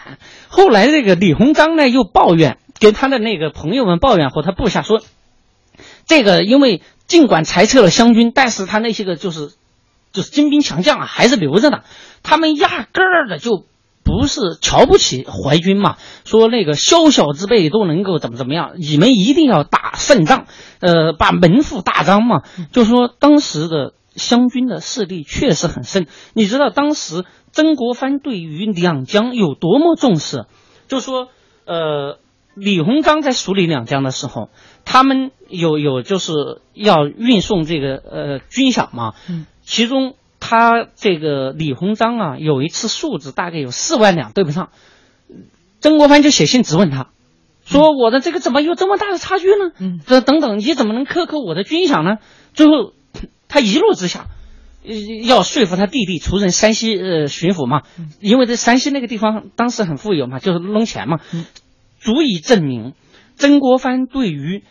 [0.48, 5.02] 后来这个李鸿章呢又抱怨，跟他的那个朋友们抱怨和他部下说，
[6.06, 9.50] 这个因为尽管裁撤了湘军，但是他那些个就是
[10.14, 11.84] 就是精兵强将啊还是留着的，
[12.22, 13.66] 他们压根儿的就。
[14.04, 15.96] 不是瞧不起淮军嘛？
[16.24, 20.46] 说那个宵小之辈都能够怎么怎么样，你们一定要打胜仗，
[20.80, 22.42] 呃，把门户大张嘛。
[22.70, 26.06] 就说当时的湘军的势力确实很盛。
[26.34, 30.44] 你知道当时曾国藩对于两江有多么重视？
[30.86, 31.28] 就说
[31.64, 32.18] 呃，
[32.54, 34.50] 李鸿章在署理两江的时候，
[34.84, 39.14] 他们有有就是要运送这个呃军饷嘛，
[39.62, 40.14] 其中。
[40.46, 44.68] 他这个李鸿章啊，有一次数字大概有四万两对不上，
[45.80, 47.08] 曾国藩就写信质问他，
[47.64, 49.72] 说我的这个怎么有这么大的差距呢？
[49.78, 52.18] 嗯，这等等，你怎么能克扣我的军饷呢？
[52.52, 52.92] 最后，
[53.48, 54.26] 他一怒之下，
[55.26, 57.80] 要说服他弟弟出任山西呃巡抚嘛，
[58.20, 61.20] 因为在山西那个地方当时很富有嘛，就是弄钱嘛，
[61.98, 62.92] 足以证明
[63.34, 64.62] 曾国藩对于。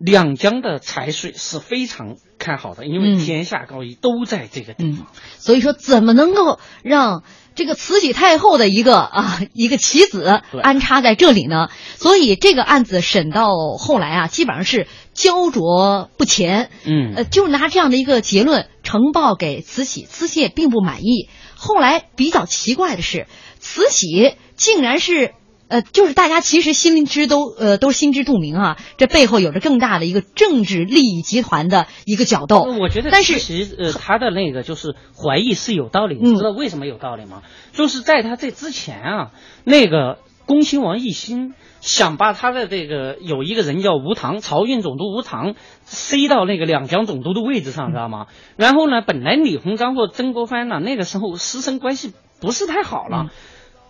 [0.00, 5.06] 两江的财税是非常看好的，因为天下高义都在这个地方，
[5.38, 7.22] 所以说怎么能够让
[7.54, 11.68] 这个慈禧太后的一个啊一个棋子安插在这里呢？
[11.96, 21.28] 所以这个案子审到后来啊，基本上是焦灼不前，嗯，呃，就拿这样的一个结论呈报给慈禧，慈禧也并不满意。
[21.56, 23.26] 后来比较奇怪的是，
[23.58, 25.34] 慈禧竟然是。
[25.70, 32.62] 呃，就是大家其实心知都呃都心知肚明啊，这背后有着更大的一个政治利益集团的一个角斗。
[32.62, 37.42] 我觉得，但是其实呃他的那个就是怀疑是有道理，你知道为什么有道理吗？
[37.72, 39.30] 就是在他这之前啊，
[39.62, 45.54] 那个恭亲王奕欣想把他的这个有一个人叫吴唐，漕运总督吴唐
[45.84, 48.26] 塞到那个两江总督的位置上，知道吗？
[48.56, 53.30] 然后呢，本来李鸿章和曾国藩呢那个时候师生关系不是太好了，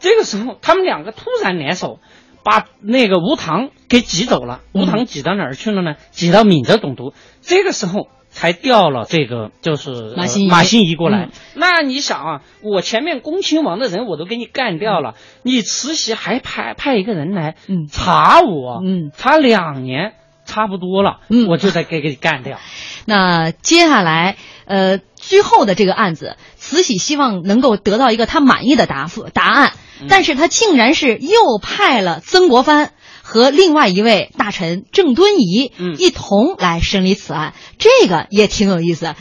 [0.01, 2.01] 这个时候他们两个突然联手，
[2.42, 4.62] 把那个吴唐给挤走了。
[4.72, 5.94] 吴唐挤到哪儿去了呢？
[6.11, 7.14] 挤到闽浙总督。
[7.40, 8.09] 这个时候。
[8.32, 11.30] 才调了这个，就是马新马新仪过来。
[11.57, 17.57] 那你想啊，我前面恭亲王的人我都给你干掉了，你慈禧还派派一个人来
[17.90, 20.12] 查我，嗯，查两年
[20.44, 22.61] 差不多了，嗯，我就得给给你干掉。
[23.05, 29.72] 那接下来，呃，之后的这个案子，慈禧希望能够得到一个她满意的答复答案，
[30.09, 32.92] 但是他竟然是又派了曾国藩。
[33.22, 39.14] 和另外一位大臣郑敦颐，嗯，一同来审理此案，这个也挺有意思。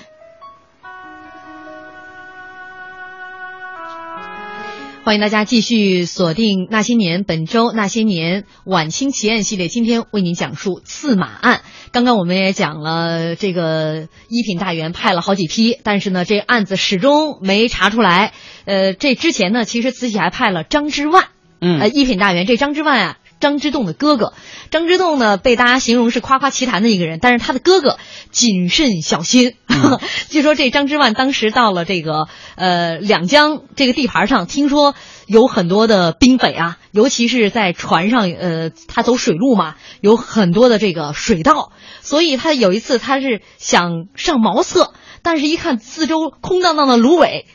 [5.10, 11.62] 欢迎大家继续锁定《那些年》，本周《那些年》晚清奇案系列，今天为您讲述刺马案。
[11.92, 18.34] 刚刚我们也讲了，这个一品大员派了好几批，但是呢，这案子始终没查出来。
[18.66, 21.30] 呃，这之前呢，其实慈禧还派了张之万，
[21.60, 23.18] 嗯，呃，一品大员，这张之万啊。
[23.40, 24.34] 张之洞的哥哥，
[24.72, 27.98] 张之洞呢被大家形容是夸夸其谈的一个人，但是他的哥哥
[28.32, 29.56] 谨慎小心。
[30.30, 34.94] 据说这张之万当时到了这个呃两江这个地盘上，听说
[35.26, 41.72] 有很多的兵匪啊，尤其是在船上，呃，他走水路嘛，有很多的这个水道，
[42.02, 47.46] 所以他有一次他是想上茅厕，但是一看四周空荡荡的芦苇，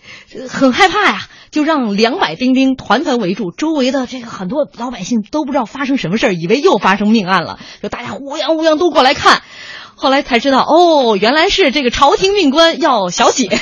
[0.49, 1.29] 很害怕呀。
[1.55, 9.41] 就让两百兵丁团团围住，周围的这个很多老百姓都不知道发生什么事儿，以为又发生命案了，就大家乌泱乌泱都过来看，
[9.95, 13.57] 后来才知道，哦，原来是这个朝廷命官要小姐，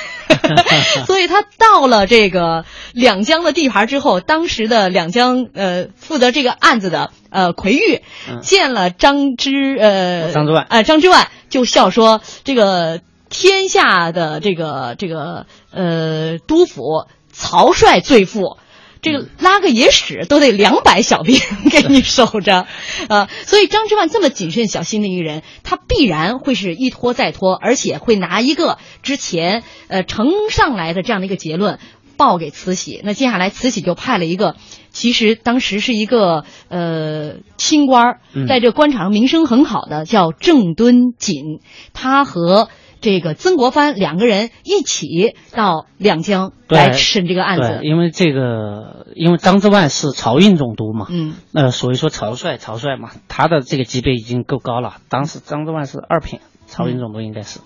[1.06, 2.64] 所以他到了这个
[2.94, 8.00] 两江的地盘之后，当时的两江呃负责这个案子的呃奎玉
[8.40, 17.04] 见了张之呃张之万啊张之万就笑说这个天下的这个这个呃督府。
[17.42, 18.56] 曹帅最富，
[19.00, 21.40] 这个拉个野史都得两百小兵
[21.72, 22.68] 给你守着，
[23.08, 31.80] 呃，所以张之万这么谨慎小心的一个人，他必然会是一拖再拖，而且会拿一个之前呃呈上来的这样的一个结论
[32.16, 33.00] 报给慈禧。
[33.02, 34.54] 那接下来慈禧就派了一个，
[34.92, 41.58] 其实当时是一个呃清官，在这官场上名声很好的，叫郑敦锦，
[41.92, 42.68] 他和。
[43.02, 54.94] 这个曾国藩两个人一起到两江来审这个案子，因为这个，因为张之万是漕运总督嘛，嗯，那所以说曹帅，曹帅嘛，他的这个级别已经够高了。
[55.10, 56.38] 当时张之万是二品，
[56.70, 57.58] 漕运总督应该是，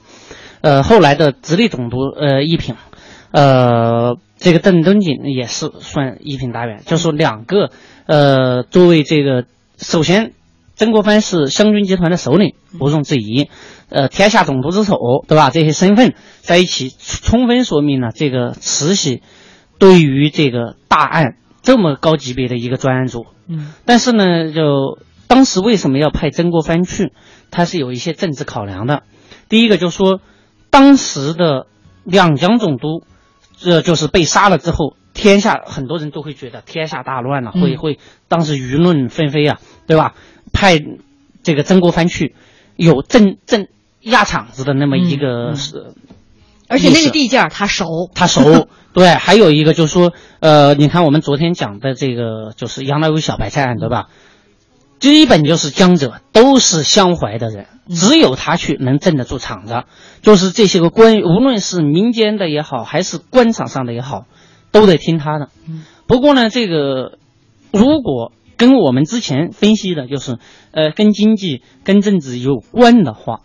[0.63, 2.75] 呃，后来的直隶总督呃一品，
[3.31, 7.71] 呃，这个邓敦锦也是算一品大员，就是两个
[8.07, 9.45] 呃作为这个，
[9.77, 10.33] 首先
[10.77, 13.49] 曾国藩是湘军集团的首领，毋庸置疑。
[13.89, 14.97] 呃，天下总督之首，
[15.27, 15.49] 对吧？
[15.49, 19.23] 这些身份在一起，充分说明了这个慈禧
[19.79, 23.25] 对于这个大案这么高级别的一个专案组。
[23.49, 24.99] 嗯，但是呢，就
[25.29, 27.13] 当时为什么要派曾国藩去？
[27.51, 29.05] 他是有一些政治考量的。
[29.49, 30.21] 第一个就说，
[30.69, 31.69] 当时的
[32.05, 33.05] 两江总督，
[33.57, 37.99] 这就是被杀了之后，天下很多人都会觉得天下大乱了，会会
[38.29, 40.15] 当时舆论纷飞啊，对吧？
[40.57, 40.81] 派
[41.45, 42.35] 这个曾国藩去，
[42.75, 43.69] 有镇镇。
[44.07, 45.93] 压场子的那么一个是，
[46.69, 48.69] 而且那个地界他熟， 他熟。
[48.95, 54.07] 对，还有一个就是说，呃，你看我们昨天讲的这个就是杨乃武小白菜案，对吧？
[55.01, 59.83] 基本就是江浙都是襄淮的人，只有他去能镇得住场子。
[60.23, 64.27] 就是这些个官，无论是民间的也好，还是官场上的也好，
[64.71, 65.49] 都得听他的。
[66.07, 67.19] 不过呢，这个
[67.73, 70.39] 如果跟我们之前分析的，就是
[70.73, 73.41] 呃，跟经济、跟政治有关的话。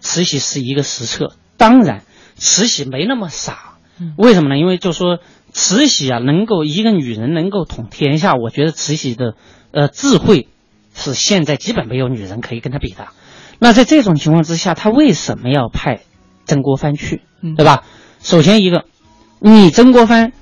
[0.00, 2.04] 慈禧是一个实测，当然，
[2.36, 3.78] 慈禧没那么傻，
[4.16, 4.56] 为什么呢？
[4.56, 5.18] 因为就说
[5.50, 9.34] 慈禧啊，能够一个女人能够统天下，我觉得慈禧的
[9.72, 10.46] 呃智慧
[10.94, 13.08] 是现在基本没有女人可以跟她比的。
[13.58, 16.02] 那在这种情况之下，她为什么要派
[16.44, 17.22] 曾国藩去，
[17.56, 17.82] 对吧？
[18.20, 18.84] 首先一个，
[19.40, 20.32] 你曾国藩，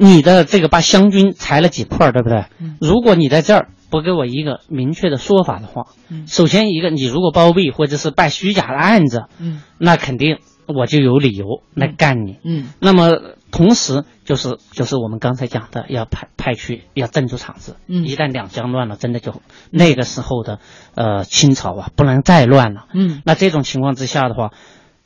[0.00, 2.46] 你的这个把湘军裁了几块，对不对？
[2.80, 3.68] 如果你在这儿。
[3.92, 10.38] 不给我一个明确的说法的话，嗯，首先一个，你如果包庇或者是办虚假的案子，嗯，那肯定
[10.68, 13.10] 我就有理由来干你，嗯，那么
[13.50, 19.42] 同时就是就是我们刚才讲的，要派派去要镇住场子，嗯，一旦两江乱了，真的就
[19.72, 20.60] 那个时候的
[20.94, 24.52] 呃清朝啊，不能再乱了，嗯，那这种情况之下的话，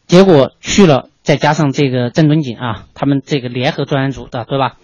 [0.07, 4.76] 结果去了，再加上这个郑敦锦啊，他们这个联合专案组的，对吧？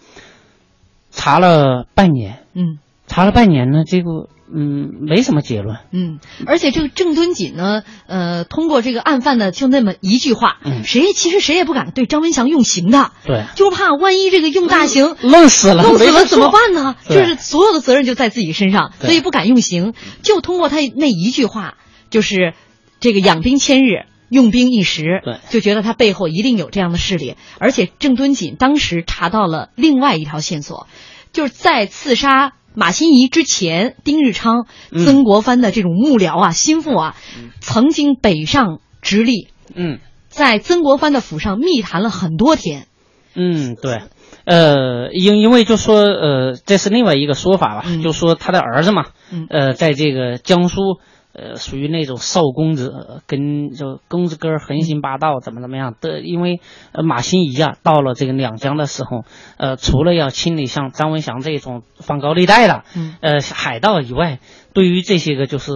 [1.10, 2.78] 查了半年，嗯。
[3.06, 5.78] 查了半年呢，这个嗯没什么结论。
[5.90, 15.16] 嗯，而且这个郑敦锦呢，呃，通过这个案犯呢，就那么一句话，嗯谁其实谁也不敢对张文祥用刑的，对，就怕万一这个用大刑。
[15.22, 16.52] 弄死了，弄死了怎么？
[16.52, 16.94] 办呢？
[17.08, 19.92] 就是所有的责任就在自己身上，所以不敢用刑，
[20.22, 21.74] 就通过他那一句话，
[22.10, 22.54] 就是
[23.00, 24.06] 这个养兵千日。
[24.30, 25.38] 用兵一时，对。
[25.50, 30.86] 就觉得他背后一定有这样的势力，而且郑敦锦当时查到了另外一条线索，
[31.32, 35.04] 就是在刺杀马新贻之前，丁日昌、嗯。
[35.04, 37.16] 曾国藩的这种幕僚啊、心腹啊，
[37.60, 39.98] 曾经北上直隶，嗯。
[40.28, 42.86] 在曾国藩的府上密谈了很多天。
[43.34, 44.02] 嗯，对。
[44.44, 48.00] 呃，因因为就说呃，这是另外一个说法吧，嗯。
[48.00, 49.46] 就说他的儿子嘛，嗯。
[49.50, 51.00] 呃，在这个江苏，
[51.32, 56.20] 呃，属于那种少公子，呃跟就公子哥儿横行霸道，怎么怎么样的？
[56.20, 56.60] 因为
[56.92, 59.24] 呃马新贻啊，到了这个两江的时候，
[59.56, 64.40] 呃，除了要清理像张文祥这种放高利贷的，嗯呃，海盗以外，
[64.72, 65.72] 对于这些个就是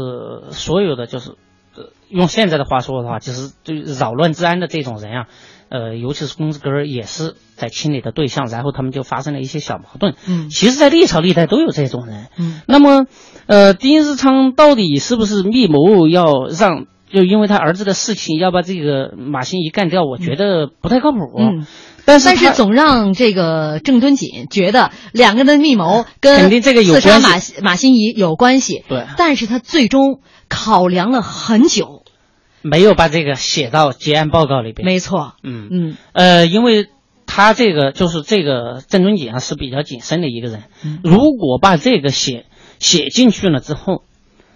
[0.50, 1.36] 所有的就是，
[1.76, 5.28] 呃，用现在的话说的话，就是对扰乱治安的这种人啊，
[5.68, 10.14] 呃，尤其是公子哥儿也是在清理的对象，然后他们就发生了一些小矛盾。
[10.28, 12.26] 嗯其实，在历朝历代都有这种人。
[12.38, 13.06] 嗯那么，
[13.46, 20.04] 呃，丁日昌到底是不是密谋要让，就因为他儿子的事情要把这个马新贻干掉？
[20.04, 21.18] 我觉得不太靠谱。
[21.38, 21.66] 嗯，
[22.04, 28.84] 但是但是总让这个郑敦锦觉得两个人的密谋跟肯定这个有关系马马新贻有关系。
[28.88, 32.03] 对但是他最终考量了很久。
[32.64, 34.84] 没有把这个写到结案报告里边。
[34.84, 36.88] 没错，嗯嗯呃，因为
[37.26, 42.46] 他这个就是这个郑中锦啊是比较谨慎的一个人，嗯如果把这个写
[42.78, 44.02] 写进去了之后，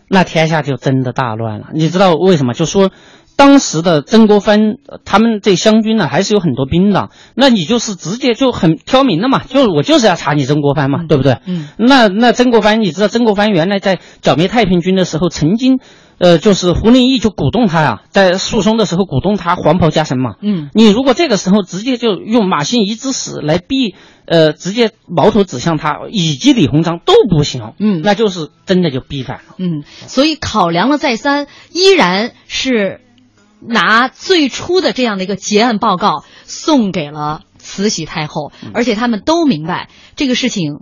[0.09, 1.67] 那天下就真的大乱了。
[1.75, 2.55] 你知道为什么？
[2.55, 2.91] 就说
[3.37, 11.39] 当时的曾国藩呃他们这湘军呢还是有很多兵的，那你就是直接就很挑明了嘛，就是我就是要查你曾国藩嘛，嗯对不对？
[11.47, 15.79] 嗯那那曾国藩，你知道曾国藩原来在剿灭太平军的时候，曾经，
[16.19, 20.35] 呃，就是胡林翼就鼓动他呀、在诉讼的时候鼓动他黄袍加身嘛。
[20.43, 23.95] 嗯你如果这个时候直接就用马新贻之死来逼，
[24.27, 29.55] 呃，直接矛头指向他以及李鸿章都不行，嗯那就是真的就逼反了。
[29.59, 33.01] 嗯，所以考量了再三，依然是
[33.61, 40.81] 拿最初的这样的一个结案报告送给了慈禧太后，嗯而且他们都明白这个事情。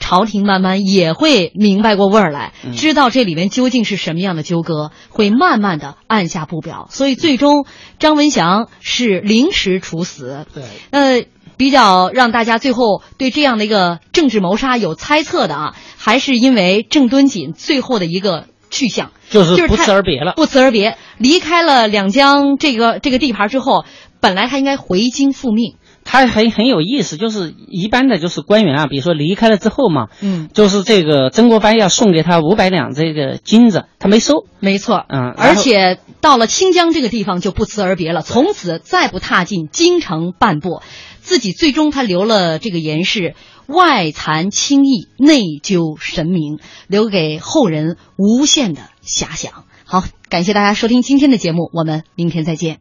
[0.00, 6.88] 朝廷慢慢也会明白过味儿来，嗯知道这里面究竟是什么样的纠葛，会慢慢的按下不表。
[6.90, 7.66] 所以最终
[8.00, 10.46] 张文祥是临时处死。
[10.52, 11.24] 对，呃，
[11.56, 20.32] 比较让大家最后对这样的一个政治谋杀有猜测的啊，还是因为郑敦锦最后的一个去向，就是不辞而别了。
[20.34, 23.84] 不辞而别，离开了两江这个这个地盘之后，
[24.20, 34.46] 本来他应该回京复命，他很很有意思，就是一般的就是官员啊，比如说离开了之后嘛，嗯，就是这个曾国藩要送给他五百两这个金子，他没收。
[34.58, 40.82] 没错，嗯而且到了清江这个地方就不辞而别了，从此再不踏进京城半步，
[41.20, 43.34] 自己最终他留了这个言是
[43.66, 49.64] 外惭轻易，内疚神明，留给后人无限的遐想。
[49.84, 52.78] 好，感谢大家收听今天的节目，我们明天再见。